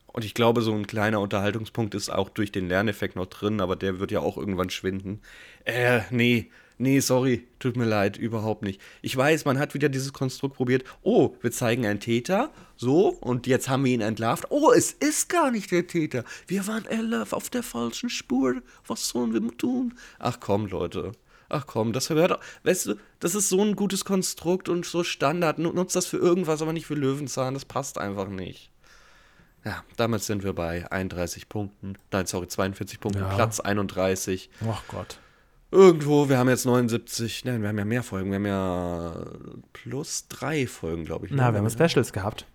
[0.06, 3.76] und ich glaube, so ein kleiner Unterhaltungspunkt ist auch durch den Lerneffekt noch drin, aber
[3.76, 5.22] der wird ja auch irgendwann schwinden.
[5.66, 6.52] Äh, nee,
[6.82, 8.82] Nee, sorry, tut mir leid, überhaupt nicht.
[9.04, 10.84] Ich weiß, man hat wieder dieses Konstrukt probiert.
[11.04, 14.48] Oh, wir zeigen einen Täter, so, und jetzt haben wir ihn entlarvt.
[14.50, 16.24] Oh, es ist gar nicht der Täter.
[16.48, 16.88] Wir waren
[17.32, 18.64] auf der falschen Spur.
[18.88, 19.94] Was sollen wir tun?
[20.18, 21.12] Ach komm, Leute.
[21.50, 25.60] Ach komm, das hört, weißt du, das ist so ein gutes Konstrukt und so Standard.
[25.60, 27.54] Nutzt das für irgendwas, aber nicht für Löwenzahn.
[27.54, 28.72] Das passt einfach nicht.
[29.64, 31.96] Ja, damit sind wir bei 31 Punkten.
[32.10, 33.22] Nein, sorry, 42 Punkten.
[33.22, 33.36] Ja.
[33.36, 34.50] Platz 31.
[34.68, 35.20] Ach Gott
[35.72, 39.26] irgendwo, wir haben jetzt 79, nein, wir haben ja mehr Folgen, wir haben ja
[39.74, 41.32] plus drei Folgen, glaube ich.
[41.32, 42.46] Na, wir haben Specials gehabt.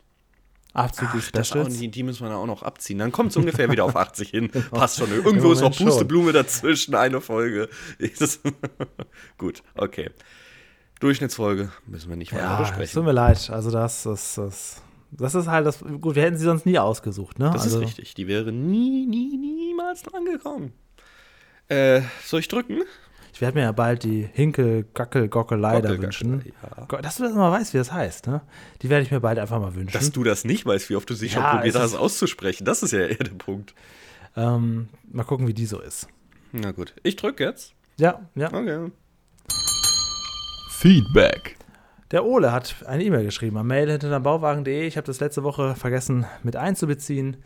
[0.77, 1.79] Abzüglich Specials.
[1.79, 2.99] Die, die, müssen wir dann auch noch abziehen.
[2.99, 4.51] Dann kommt es ungefähr wieder auf 80 hin.
[4.71, 5.11] Passt schon.
[5.11, 7.71] Irgendwo ist noch Pusteblume dazwischen, eine Folge.
[9.39, 10.11] Gut, okay.
[11.01, 12.95] Durchschnittsfolge müssen wir nicht weiter ja, besprechen.
[12.95, 13.49] Tut mir leid.
[13.49, 15.81] Also das, das, das, das ist halt das.
[15.81, 17.51] Gut, wir hätten sie sonst nie ausgesucht, ne?
[17.53, 18.15] Das also, ist richtig.
[18.15, 20.75] Die wäre nie, nie, niemals dran gekommen.
[21.69, 22.83] Äh, soll ich drücken?
[23.37, 26.43] Ich werde mir ja bald die Hinkel-Gackel-Gockelei da wünschen.
[26.63, 27.03] Ja.
[27.03, 28.41] Dass du das mal weißt, wie das heißt, ne?
[28.81, 29.93] Die werde ich mir bald einfach mal wünschen.
[29.93, 32.83] Dass du das nicht weißt, wie oft du sie ja, schon probiert hast auszusprechen, das
[32.83, 33.75] ist ja eher der Punkt.
[34.37, 36.09] Ähm, mal gucken, wie die so ist.
[36.53, 36.95] Na gut.
[37.03, 37.75] Ich drücke jetzt.
[37.99, 38.47] Ja, ja.
[38.47, 38.91] Okay.
[40.71, 41.59] Feedback.
[42.13, 44.87] Der Ole hat eine E-Mail geschrieben am Mail hinter bauwagen.de.
[44.87, 47.37] Ich habe das letzte Woche vergessen mit einzubeziehen.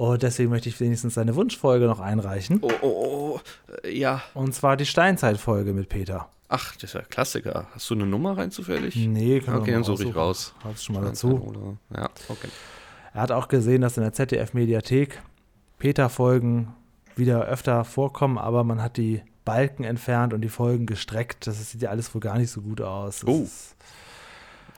[0.00, 2.60] Und deswegen möchte ich wenigstens seine Wunschfolge noch einreichen.
[2.62, 3.40] Oh, oh, oh,
[3.86, 4.22] ja.
[4.32, 6.30] Und zwar die Steinzeitfolge mit Peter.
[6.48, 7.66] Ach, das ist ja Klassiker.
[7.74, 8.96] Hast du eine Nummer rein zufällig?
[8.96, 10.54] Nee, kann Okay, dann suche ich raus.
[10.64, 11.76] Hast schon mal dazu.
[11.94, 12.48] Ja, okay.
[13.12, 15.20] Er hat auch gesehen, dass in der ZDF-Mediathek
[15.78, 16.72] Peter-Folgen
[17.16, 21.46] wieder öfter vorkommen, aber man hat die Balken entfernt und die Folgen gestreckt.
[21.46, 23.20] Das sieht ja alles wohl gar nicht so gut aus.
[23.20, 23.46] Das oh.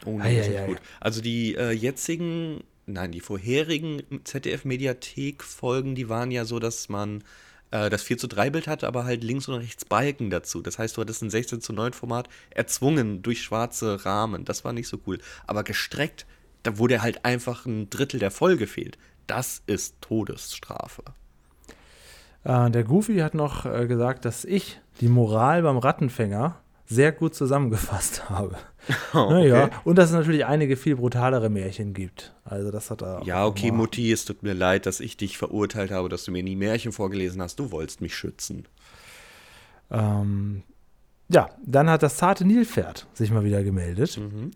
[0.05, 0.81] Oh, nee, das ist gut.
[0.99, 7.23] Also die äh, jetzigen nein, die vorherigen ZDF-Mediathek-Folgen, die waren ja so, dass man
[7.73, 10.63] äh, das 4 zu 3 Bild hatte, aber halt links und rechts Balken dazu.
[10.63, 14.45] Das heißt, du hattest ein 16 zu 9 Format erzwungen durch schwarze Rahmen.
[14.45, 15.19] Das war nicht so cool.
[15.47, 16.27] Aber gestreckt,
[16.63, 18.99] da wurde halt einfach ein Drittel der Folge fehlt.
[19.27, 21.03] Das ist Todesstrafe.
[22.45, 26.62] Äh, der Goofy hat noch äh, gesagt, dass ich die Moral beim Rattenfänger
[26.93, 28.57] sehr gut zusammengefasst habe.
[29.15, 29.49] Oh, okay.
[29.49, 32.35] ja, und dass es natürlich einige viel brutalere Märchen gibt.
[32.45, 33.23] Also das hat er.
[33.25, 33.79] Ja, okay, gemacht.
[33.79, 36.93] Mutti, es tut mir leid, dass ich dich verurteilt habe, dass du mir nie Märchen
[36.93, 37.59] vorgelesen hast.
[37.59, 38.67] Du wolltest mich schützen.
[39.91, 40.63] Ähm,
[41.29, 44.19] ja, dann hat das zarte Nilpferd sich mal wieder gemeldet.
[44.19, 44.51] Mhm.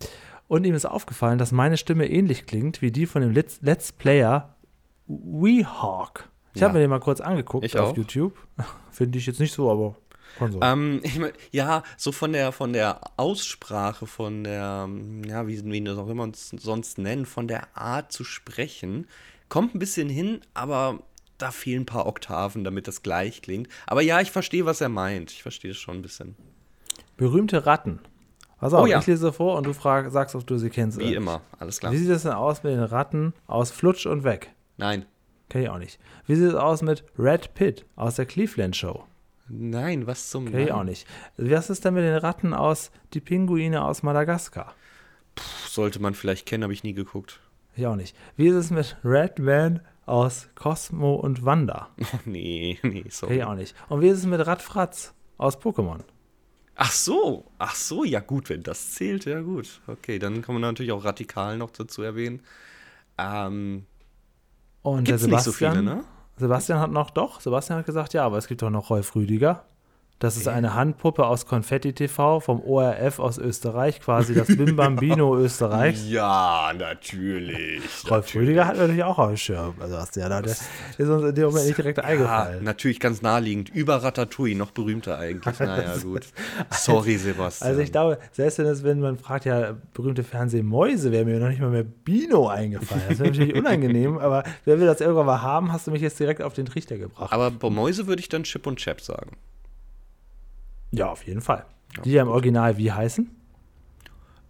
[0.49, 3.93] Und ihm ist aufgefallen, dass meine Stimme ähnlich klingt wie die von dem Let's, Let's
[3.93, 4.55] Player
[5.09, 6.29] Weehawk.
[6.55, 6.69] Ich Ja.
[6.69, 7.97] habe mir den mal kurz angeguckt Ich auf auch.
[7.97, 8.35] YouTube.
[8.91, 9.97] Finde ich jetzt nicht so, aber
[10.39, 10.61] kann so.
[10.63, 14.89] Ähm, ich mein, ja, so von der von der Aussprache, von der,
[15.27, 19.07] ja, wie, wie das auch immer sonst nennen, von der Art zu sprechen,
[19.49, 21.01] kommt ein bisschen hin, aber
[21.39, 23.69] da fehlen ein paar Oktaven, damit das gleich klingt.
[23.87, 25.31] Aber ja, ich verstehe, was er meint.
[25.33, 26.35] Ich verstehe das schon ein bisschen.
[27.17, 28.01] Berühmte Ratten.
[28.59, 28.99] Pass auf, Oh ja.
[29.01, 30.99] ich lese vor und du frag, sagst, ob du sie kennst.
[30.99, 31.93] Wie immer, alles klar.
[31.93, 34.51] Wie sieht es denn aus mit den Ratten aus Flutsch und Weg?
[34.79, 35.05] Nein.
[35.51, 35.99] Kenn ich auch nicht.
[36.27, 39.05] Wie sieht es aus mit Red Pitt aus der Cleveland Show?
[39.49, 41.07] Nein, was zum Kenn ich auch nicht.
[41.37, 44.75] Was ist denn mit den Ratten aus Die Pinguine aus Madagaskar?
[45.69, 47.41] Sollte man vielleicht kennen, habe ich nie geguckt.
[47.77, 48.17] Ich auch nicht.
[48.37, 51.89] Wie ist es mit Red Man aus Cosmo und Wanda?
[52.13, 53.43] Oh, nee, nee, sorry.
[53.43, 53.75] auch nicht.
[53.89, 56.01] Und wie ist es mit Radfratz aus Pokémon?
[56.75, 59.81] Ach so, ach so, ja gut, wenn das zählt, ja gut.
[59.87, 62.41] Okay, dann kann man natürlich auch radikal noch dazu erwähnen.
[63.19, 63.87] Ähm,
[64.83, 66.05] Und gibt's der nicht so Sebastian, viele, ne?
[66.39, 69.65] Sebastian hat noch, doch, Sebastian hat gesagt, ja, aber es gibt doch noch Rolf Rüdiger.
[70.19, 75.37] Das ist eine Handpuppe aus Konfetti TV vom ORF aus Österreich, quasi das Bim Bambino
[75.39, 76.09] Österreichs.
[76.09, 77.83] Ja, natürlich.
[78.11, 79.75] Rolf Rüdiger hat natürlich auch auf dem Schirm.
[79.79, 80.63] Also hast du ja da, der ist
[80.99, 82.65] uns in dem Moment nicht direkt Ja, eingefallen.
[82.65, 83.69] natürlich ganz naheliegend.
[83.69, 85.61] Über Ratatouille, noch berühmter eigentlich.
[85.61, 86.27] Naja, gut.
[86.71, 87.69] Sorry, Sebastian.
[87.69, 91.49] Also ich glaube, selbst wenn, es, wenn man fragt, ja, berühmte Fernsehmäuse, wäre mir noch
[91.51, 93.03] nicht mal mehr Bino eingefallen.
[93.11, 96.19] Das wäre natürlich unangenehm, aber wenn wir das irgendwann mal haben, hast du mich jetzt
[96.19, 97.35] direkt auf den Trichter gebracht.
[97.35, 99.37] Aber bei Mäuse würde ich dann Chip und Chap sagen.
[100.93, 101.65] Ja, auf jeden Fall.
[102.05, 103.31] Die ja im Original wie heißen?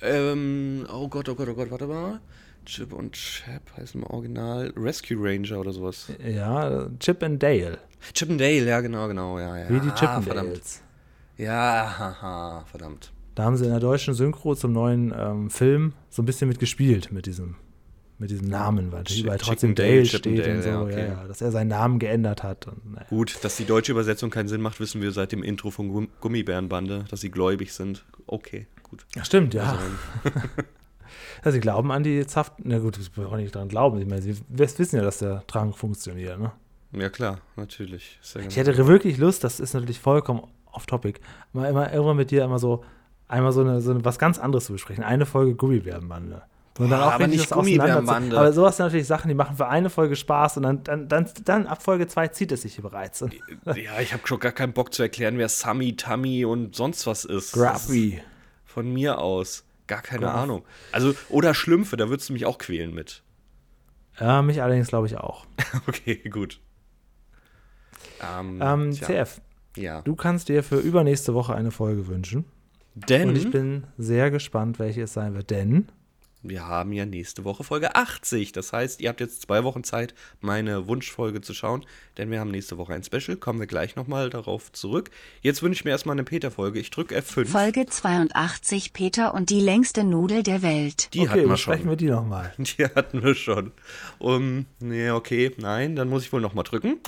[0.02, 2.20] Ähm, oh Gott, oh Gott, oh Gott, warte mal.
[2.64, 6.12] Chip und Chap heißen im Original Rescue Ranger oder sowas.
[6.26, 7.78] Ja, Chip and Dale.
[8.12, 9.68] Chip and Dale, ja, genau, genau, ja, ja.
[9.70, 10.48] Wie die Ah, Chip and verdammt.
[10.50, 10.82] Dales.
[11.38, 13.12] Ja, haha, verdammt.
[13.34, 17.12] Da haben sie in der deutschen Synchro zum neuen ähm, Film so ein bisschen mitgespielt
[17.12, 17.56] mit diesem,
[18.18, 20.98] mit diesem Namen, weil Ch- überall trotzdem Dale, Dale steht und Dale, so, ja, okay.
[21.00, 22.66] ja, ja, dass er seinen Namen geändert hat.
[22.66, 23.06] Und, naja.
[23.10, 26.08] Gut, dass die deutsche Übersetzung keinen Sinn macht, wissen wir seit dem Intro von Gum-
[26.20, 28.04] Gummibärenbande, dass sie gläubig sind.
[28.26, 29.04] Okay, gut.
[29.14, 29.64] Ja, stimmt, ja.
[30.24, 30.38] Also,
[31.44, 32.54] Ja, sie glauben an die Zaft.
[32.64, 34.00] Na gut, will auch nicht dran glauben.
[34.00, 36.38] Ich meine, sie wissen ja, dass der Trank funktioniert.
[36.40, 36.52] Ne?
[36.92, 38.18] ja klar, natürlich.
[38.34, 40.42] Ja Ich hätte wirklich Lust, das ist natürlich vollkommen
[40.72, 41.20] off-topic,
[41.52, 42.84] mal immer irgendwann mit dir immer so
[43.28, 45.04] einmal so, eine, so eine, was ganz anderes zu besprechen.
[45.04, 46.42] Eine Folge Gummibärenbande.
[46.78, 48.38] Dann Boah, auch aber nicht das Gummibärenbande.
[48.38, 51.30] Aber sowas sind natürlich Sachen, die machen für eine Folge Spaß und dann, dann, dann,
[51.44, 53.20] dann ab Folge 2 zieht es sich hier bereits.
[53.64, 57.24] Ja, ich habe schon gar keinen Bock zu erklären, wer Sammy, Tammy und sonst was
[57.24, 57.52] ist.
[57.52, 58.20] Gruffy.
[58.64, 59.64] Von mir aus.
[59.86, 60.34] Gar keine Gruff.
[60.34, 60.64] Ahnung.
[60.92, 63.22] Also, oder Schlümpfe, da würdest du mich auch quälen mit.
[64.20, 65.46] Ja, mich allerdings glaube ich auch.
[65.86, 66.60] Okay, gut.
[68.22, 69.40] Ähm, Ähm, CF,
[69.76, 70.02] ja.
[70.02, 72.44] du kannst dir für übernächste Woche eine Folge wünschen.
[72.94, 75.50] Denn Und ich bin sehr gespannt, welche es sein wird.
[75.50, 75.88] Denn
[76.48, 78.52] wir haben ja nächste Woche Folge 80.
[78.52, 81.84] Das heißt, ihr habt jetzt zwei Wochen Zeit, meine Wunschfolge zu schauen.
[82.18, 83.36] Denn wir haben nächste Woche ein Special.
[83.36, 85.10] Kommen wir gleich nochmal darauf zurück.
[85.42, 86.78] Jetzt wünsche ich mir erstmal eine Peter-Folge.
[86.80, 87.46] Ich drücke F5.
[87.46, 91.12] Folge 82 Peter und die längste Nudel der Welt.
[91.14, 91.88] Die okay, hatten wir schon.
[91.88, 92.52] wir die nochmal.
[92.58, 93.72] Die hatten wir schon.
[94.18, 96.98] Um, nee, okay, nein, dann muss ich wohl nochmal drücken.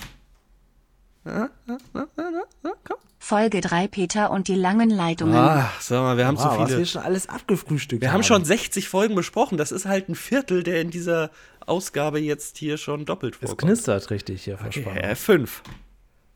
[3.20, 5.34] Folge 3 Peter und die langen Leitungen.
[5.36, 6.78] Ah, sag mal, wir haben Wow, zu was viele.
[6.78, 9.58] wir schon alles abgefrühstückt Wir haben schon 60 Folgen besprochen.
[9.58, 11.30] Das ist halt ein Viertel, der in dieser
[11.66, 13.60] Ausgabe jetzt hier schon doppelt Es vorkommt.
[13.72, 14.96] knistert richtig hier vor Spannung.
[14.96, 15.62] Äh, fünf.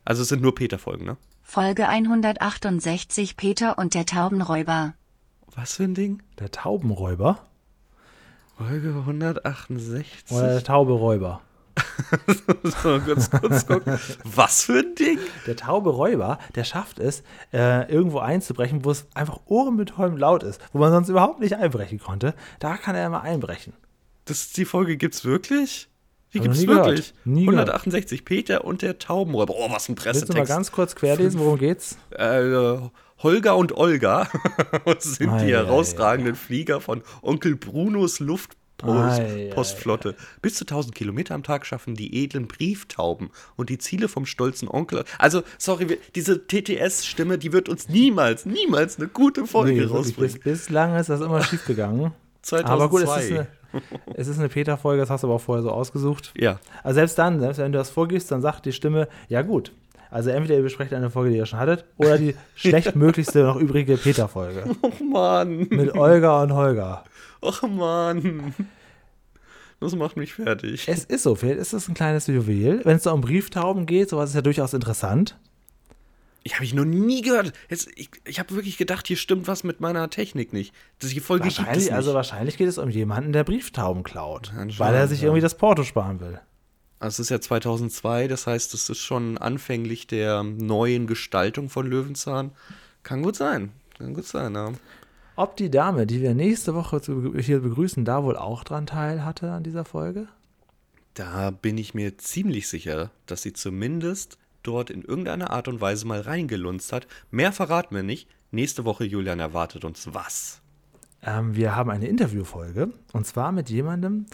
[0.04, 1.16] Also es sind nur Peter-Folgen, ne?
[1.42, 4.94] Folge 168 Peter und der Taubenräuber.
[5.54, 6.22] Was für ein Ding?
[6.38, 7.38] Der Taubenräuber
[8.58, 10.30] Folge 168.
[10.30, 11.40] oder der Tauberäuber?
[12.62, 13.98] so, kurz, kurz gucken.
[14.24, 15.18] Was für ein Ding?
[15.46, 20.78] Der Tauberäuber, der schafft es, äh, irgendwo einzubrechen, wo es einfach ohrenbetäubend laut ist, wo
[20.78, 22.34] man sonst überhaupt nicht einbrechen konnte.
[22.58, 23.72] Da kann er immer einbrechen.
[24.26, 25.88] Das, die Folge gibt's wirklich?
[26.32, 27.14] Die noch gibt's wirklich?
[27.24, 27.68] Nie gehört.
[27.68, 29.54] 168 Peter und der Taubenräuber.
[29.56, 30.48] Oh, was ein Willst du mal Pressetext.
[30.48, 31.96] ganz kurz querlesen, worum geht's?
[32.10, 32.76] äh,
[33.22, 34.28] Holger und Olga
[34.98, 38.61] sind Ei, die herausragenden Flieger von Onkel Brunos Luftpostflotte.
[39.54, 40.14] Postflotte.
[40.40, 44.68] Bis zu 1000 Kilometer am Tag schaffen die edlen Brieftauben und die Ziele vom stolzen
[44.68, 45.04] Onkel.
[45.18, 50.40] Also, sorry, diese TTS-Stimme, die wird uns niemals, niemals eine gute Folge Nee, rausbringen.
[50.42, 52.12] bislang ist das immer schief gegangen.
[52.42, 52.72] 2002.
[52.72, 53.46] Aber gut, es ist eine,
[54.14, 56.32] es ist eine Peter-Folge, das hast du aber auch vorher so ausgesucht.
[56.36, 56.58] Ja.
[56.82, 59.72] Also selbst dann, selbst wenn du das vorgibst, dann sagt die Stimme, ja gut.
[60.12, 63.96] Also entweder ihr besprecht eine Folge, die ihr schon hattet, oder die schlechtmöglichste noch übrige
[63.96, 64.64] Peter-Folge.
[64.82, 65.66] Och Mann.
[65.70, 67.04] Mit Olga und Holger.
[67.40, 68.54] Och Mann.
[69.80, 70.86] Das macht mich fertig.
[70.86, 72.82] Es ist so, vielleicht ist es ein kleines Juwel.
[72.84, 75.38] Wenn es da um Brieftauben geht, sowas ist ja durchaus interessant.
[76.42, 77.54] Ich habe ich noch nie gehört.
[77.70, 80.74] Jetzt, ich ich habe wirklich gedacht, hier stimmt was mit meiner Technik nicht.
[80.98, 84.52] Das gibt es Wahrscheinlich, also wahrscheinlich geht es um jemanden, der Brieftauben klaut.
[84.76, 85.28] Weil er sich ja.
[85.28, 86.38] irgendwie das Porto sparen will.
[87.02, 91.84] Also es ist ja 2002, das heißt, es ist schon anfänglich der neuen Gestaltung von
[91.84, 92.52] Löwenzahn.
[93.02, 93.72] Kann gut sein.
[93.98, 94.70] Kann gut sein, ja.
[95.34, 97.00] Ob die Dame, die wir nächste Woche
[97.40, 100.28] hier begrüßen, da wohl auch dran teil hatte an dieser Folge?
[101.14, 106.06] Da bin ich mir ziemlich sicher, dass sie zumindest dort in irgendeiner Art und Weise
[106.06, 107.08] mal reingelunzt hat.
[107.32, 108.28] Mehr verraten wir nicht.
[108.52, 110.60] Nächste Woche, Julian, erwartet uns was?
[111.20, 114.26] Ähm, wir haben eine Interviewfolge und zwar mit jemandem,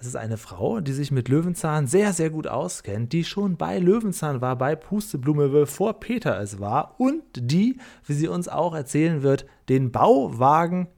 [0.00, 3.78] es ist eine Frau, die sich mit Löwenzahn sehr, sehr gut auskennt, die schon bei
[3.78, 9.22] Löwenzahn war, bei Pusteblume, bevor Peter es war und die, wie sie uns auch erzählen
[9.22, 10.88] wird, den Bauwagen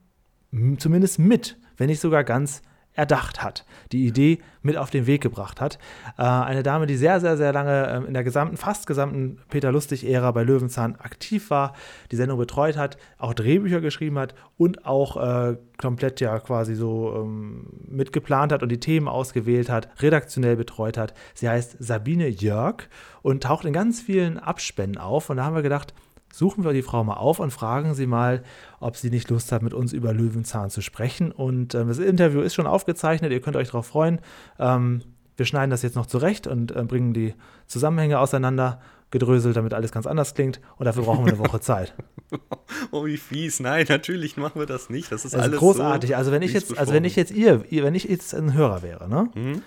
[0.79, 2.63] zumindest mit, wenn nicht sogar ganz
[2.95, 5.79] erdacht hat, die Idee mit auf den Weg gebracht hat.
[6.19, 9.73] Äh, eine Dame, die sehr, sehr, sehr lange äh, in der gesamten, fast gesamten Peter
[9.73, 11.75] Lustig-Ära bei Löwenzahn aktiv war,
[12.11, 17.15] die Sendung betreut hat, auch Drehbücher geschrieben hat und auch äh, komplett ja quasi so
[17.17, 21.15] ähm, mitgeplant hat und die Themen ausgewählt hat, redaktionell betreut hat.
[21.35, 22.89] Sie heißt Sabine Jörg
[23.23, 25.31] und taucht in ganz vielen Abspännen auf.
[25.31, 25.95] Und da haben wir gedacht,
[26.33, 28.43] suchen wir die Frau mal auf und fragen sie mal,
[28.81, 31.31] ob sie nicht Lust hat, mit uns über Löwenzahn zu sprechen.
[31.31, 34.21] Und äh, das Interview ist schon aufgezeichnet, ihr könnt euch darauf freuen.
[34.59, 35.03] Ähm,
[35.37, 37.35] wir schneiden das jetzt noch zurecht und äh, bringen die
[37.67, 38.81] Zusammenhänge auseinander,
[39.13, 40.61] gedröselt, damit alles ganz anders klingt.
[40.79, 41.95] Und dafür brauchen wir eine Woche Zeit.
[42.91, 43.61] oh, wie fies.
[43.61, 45.13] Nein, natürlich machen wir das nicht.
[45.13, 46.11] Das ist, ist alles großartig.
[46.11, 48.83] So, also wenn ich jetzt, also wenn ich jetzt ihr, wenn ich jetzt ein Hörer
[48.83, 49.29] wäre, ne?
[49.35, 49.63] Mhm.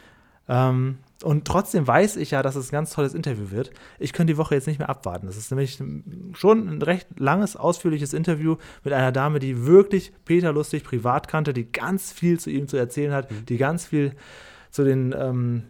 [0.48, 3.72] Ähm, und trotzdem weiß ich ja, dass es ein ganz tolles Interview wird.
[4.00, 5.28] Ich könnte die Woche jetzt nicht mehr abwarten.
[5.28, 5.80] Das ist nämlich
[6.34, 11.54] schon ein recht langes, ausführliches Interview mit einer Dame, die wirklich Peter Lustig privat kannte,
[11.54, 13.46] die ganz viel zu ihm zu erzählen hat, mhm.
[13.46, 14.14] die ganz viel
[14.72, 15.64] zu den ähm,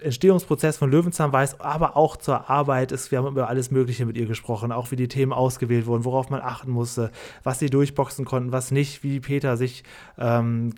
[0.00, 3.10] Entstehungsprozess von Löwenzahn weiß, aber auch zur Arbeit ist.
[3.10, 6.30] Wir haben über alles Mögliche mit ihr gesprochen, auch wie die Themen ausgewählt wurden, worauf
[6.30, 7.10] man achten musste,
[7.42, 9.84] was sie durchboxen konnten, was nicht, wie Peter sich,
[10.16, 10.74] ähm,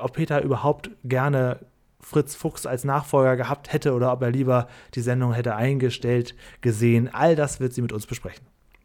[0.00, 1.60] ob Peter überhaupt gerne
[2.00, 7.08] Fritz Fuchs als Nachfolger gehabt hätte oder ob er lieber die Sendung hätte eingestellt gesehen.
[7.12, 8.44] All das wird sie mit uns besprechen.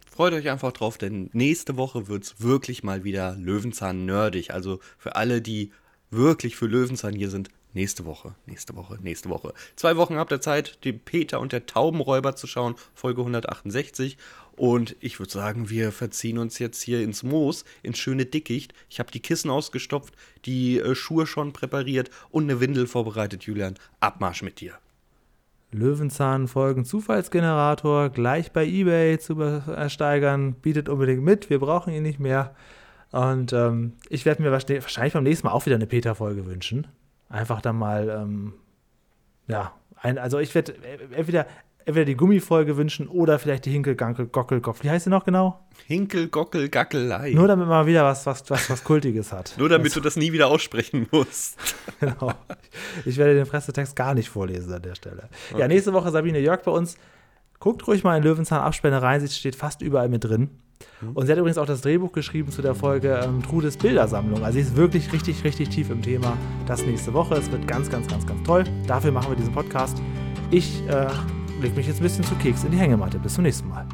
[0.10, 4.52] Freut euch einfach drauf, denn nächste Woche wird es wirklich mal wieder Löwenzahn nerdig.
[4.52, 5.72] Also für alle, die
[6.10, 9.54] wirklich für Löwenzahn hier sind, nächste Woche, nächste Woche, nächste Woche.
[9.76, 14.18] Zwei Wochen habt ihr Zeit, den Peter und der Taubenräuber zu schauen, Folge 168.
[14.56, 18.74] Und ich würde sagen, wir verziehen uns jetzt hier ins Moos, ins schöne Dickicht.
[18.90, 20.14] Ich habe die Kissen ausgestopft,
[20.46, 23.76] die äh, Schuhe schon präpariert und eine Windel vorbereitet, Julian.
[24.00, 24.80] Abmarsch mit dir.
[25.72, 30.54] Löwenzahn Folgen Zufallsgenerator gleich bei eBay zu ersteigern.
[30.54, 32.56] Bietet unbedingt mit, wir brauchen ihn nicht mehr.
[33.12, 36.88] Und ähm, ich werde mir wahrscheinlich beim nächsten Mal auch wieder eine Peter-Folge wünschen.
[37.30, 38.54] Einfach dann mal, ähm,
[39.48, 41.48] ja, ein, also ich werde äh, entweder
[41.86, 44.84] entweder die Gummifolge wünschen oder vielleicht die Hinkel, Gankel, Gockel, Gockel.
[44.84, 45.60] Wie heißt sie noch genau?
[45.86, 47.32] Hinkel, Gockel, Gackelei.
[47.34, 49.54] Nur damit man wieder was, was, was, was Kultiges hat.
[49.58, 51.58] Nur damit das, du das nie wieder aussprechen musst.
[52.00, 52.34] genau.
[53.06, 55.30] Ich werde den Pressetext gar nicht vorlesen an der Stelle.
[55.52, 55.62] Okay.
[55.62, 56.98] Ja, nächste Woche Sabine Jörg bei uns.
[57.60, 60.50] Guckt ruhig mal in Löwenzahn Abspende rein, sie steht fast überall mit drin.
[61.14, 64.44] Und sie hat übrigens auch das Drehbuch geschrieben zu der Folge ähm, Trudes Bildersammlung.
[64.44, 66.38] Also sie ist wirklich richtig, richtig tief im Thema.
[66.66, 67.36] Das nächste Woche.
[67.36, 68.64] Es wird ganz, ganz, ganz, ganz toll.
[68.88, 70.02] Dafür machen wir diesen Podcast.
[70.52, 71.08] Ich äh,
[71.62, 73.20] leg mich jetzt ein bisschen zu Keks in die Hängematte.
[73.20, 73.86] Bis zum nächsten Mal.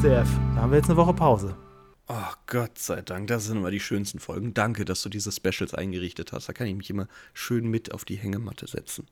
[0.00, 1.67] CF, da haben wir jetzt eine Woche Pause.
[2.08, 4.54] Oh Gott sei Dank, das sind immer die schönsten Folgen.
[4.54, 6.48] Danke, dass du diese Specials eingerichtet hast.
[6.48, 9.06] Da kann ich mich immer schön mit auf die Hängematte setzen.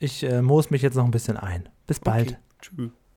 [0.00, 1.68] Ich äh, moos mich jetzt noch ein bisschen ein.
[1.86, 2.30] Bis bald.
[2.30, 2.38] Okay.
[2.60, 2.90] Tschüss.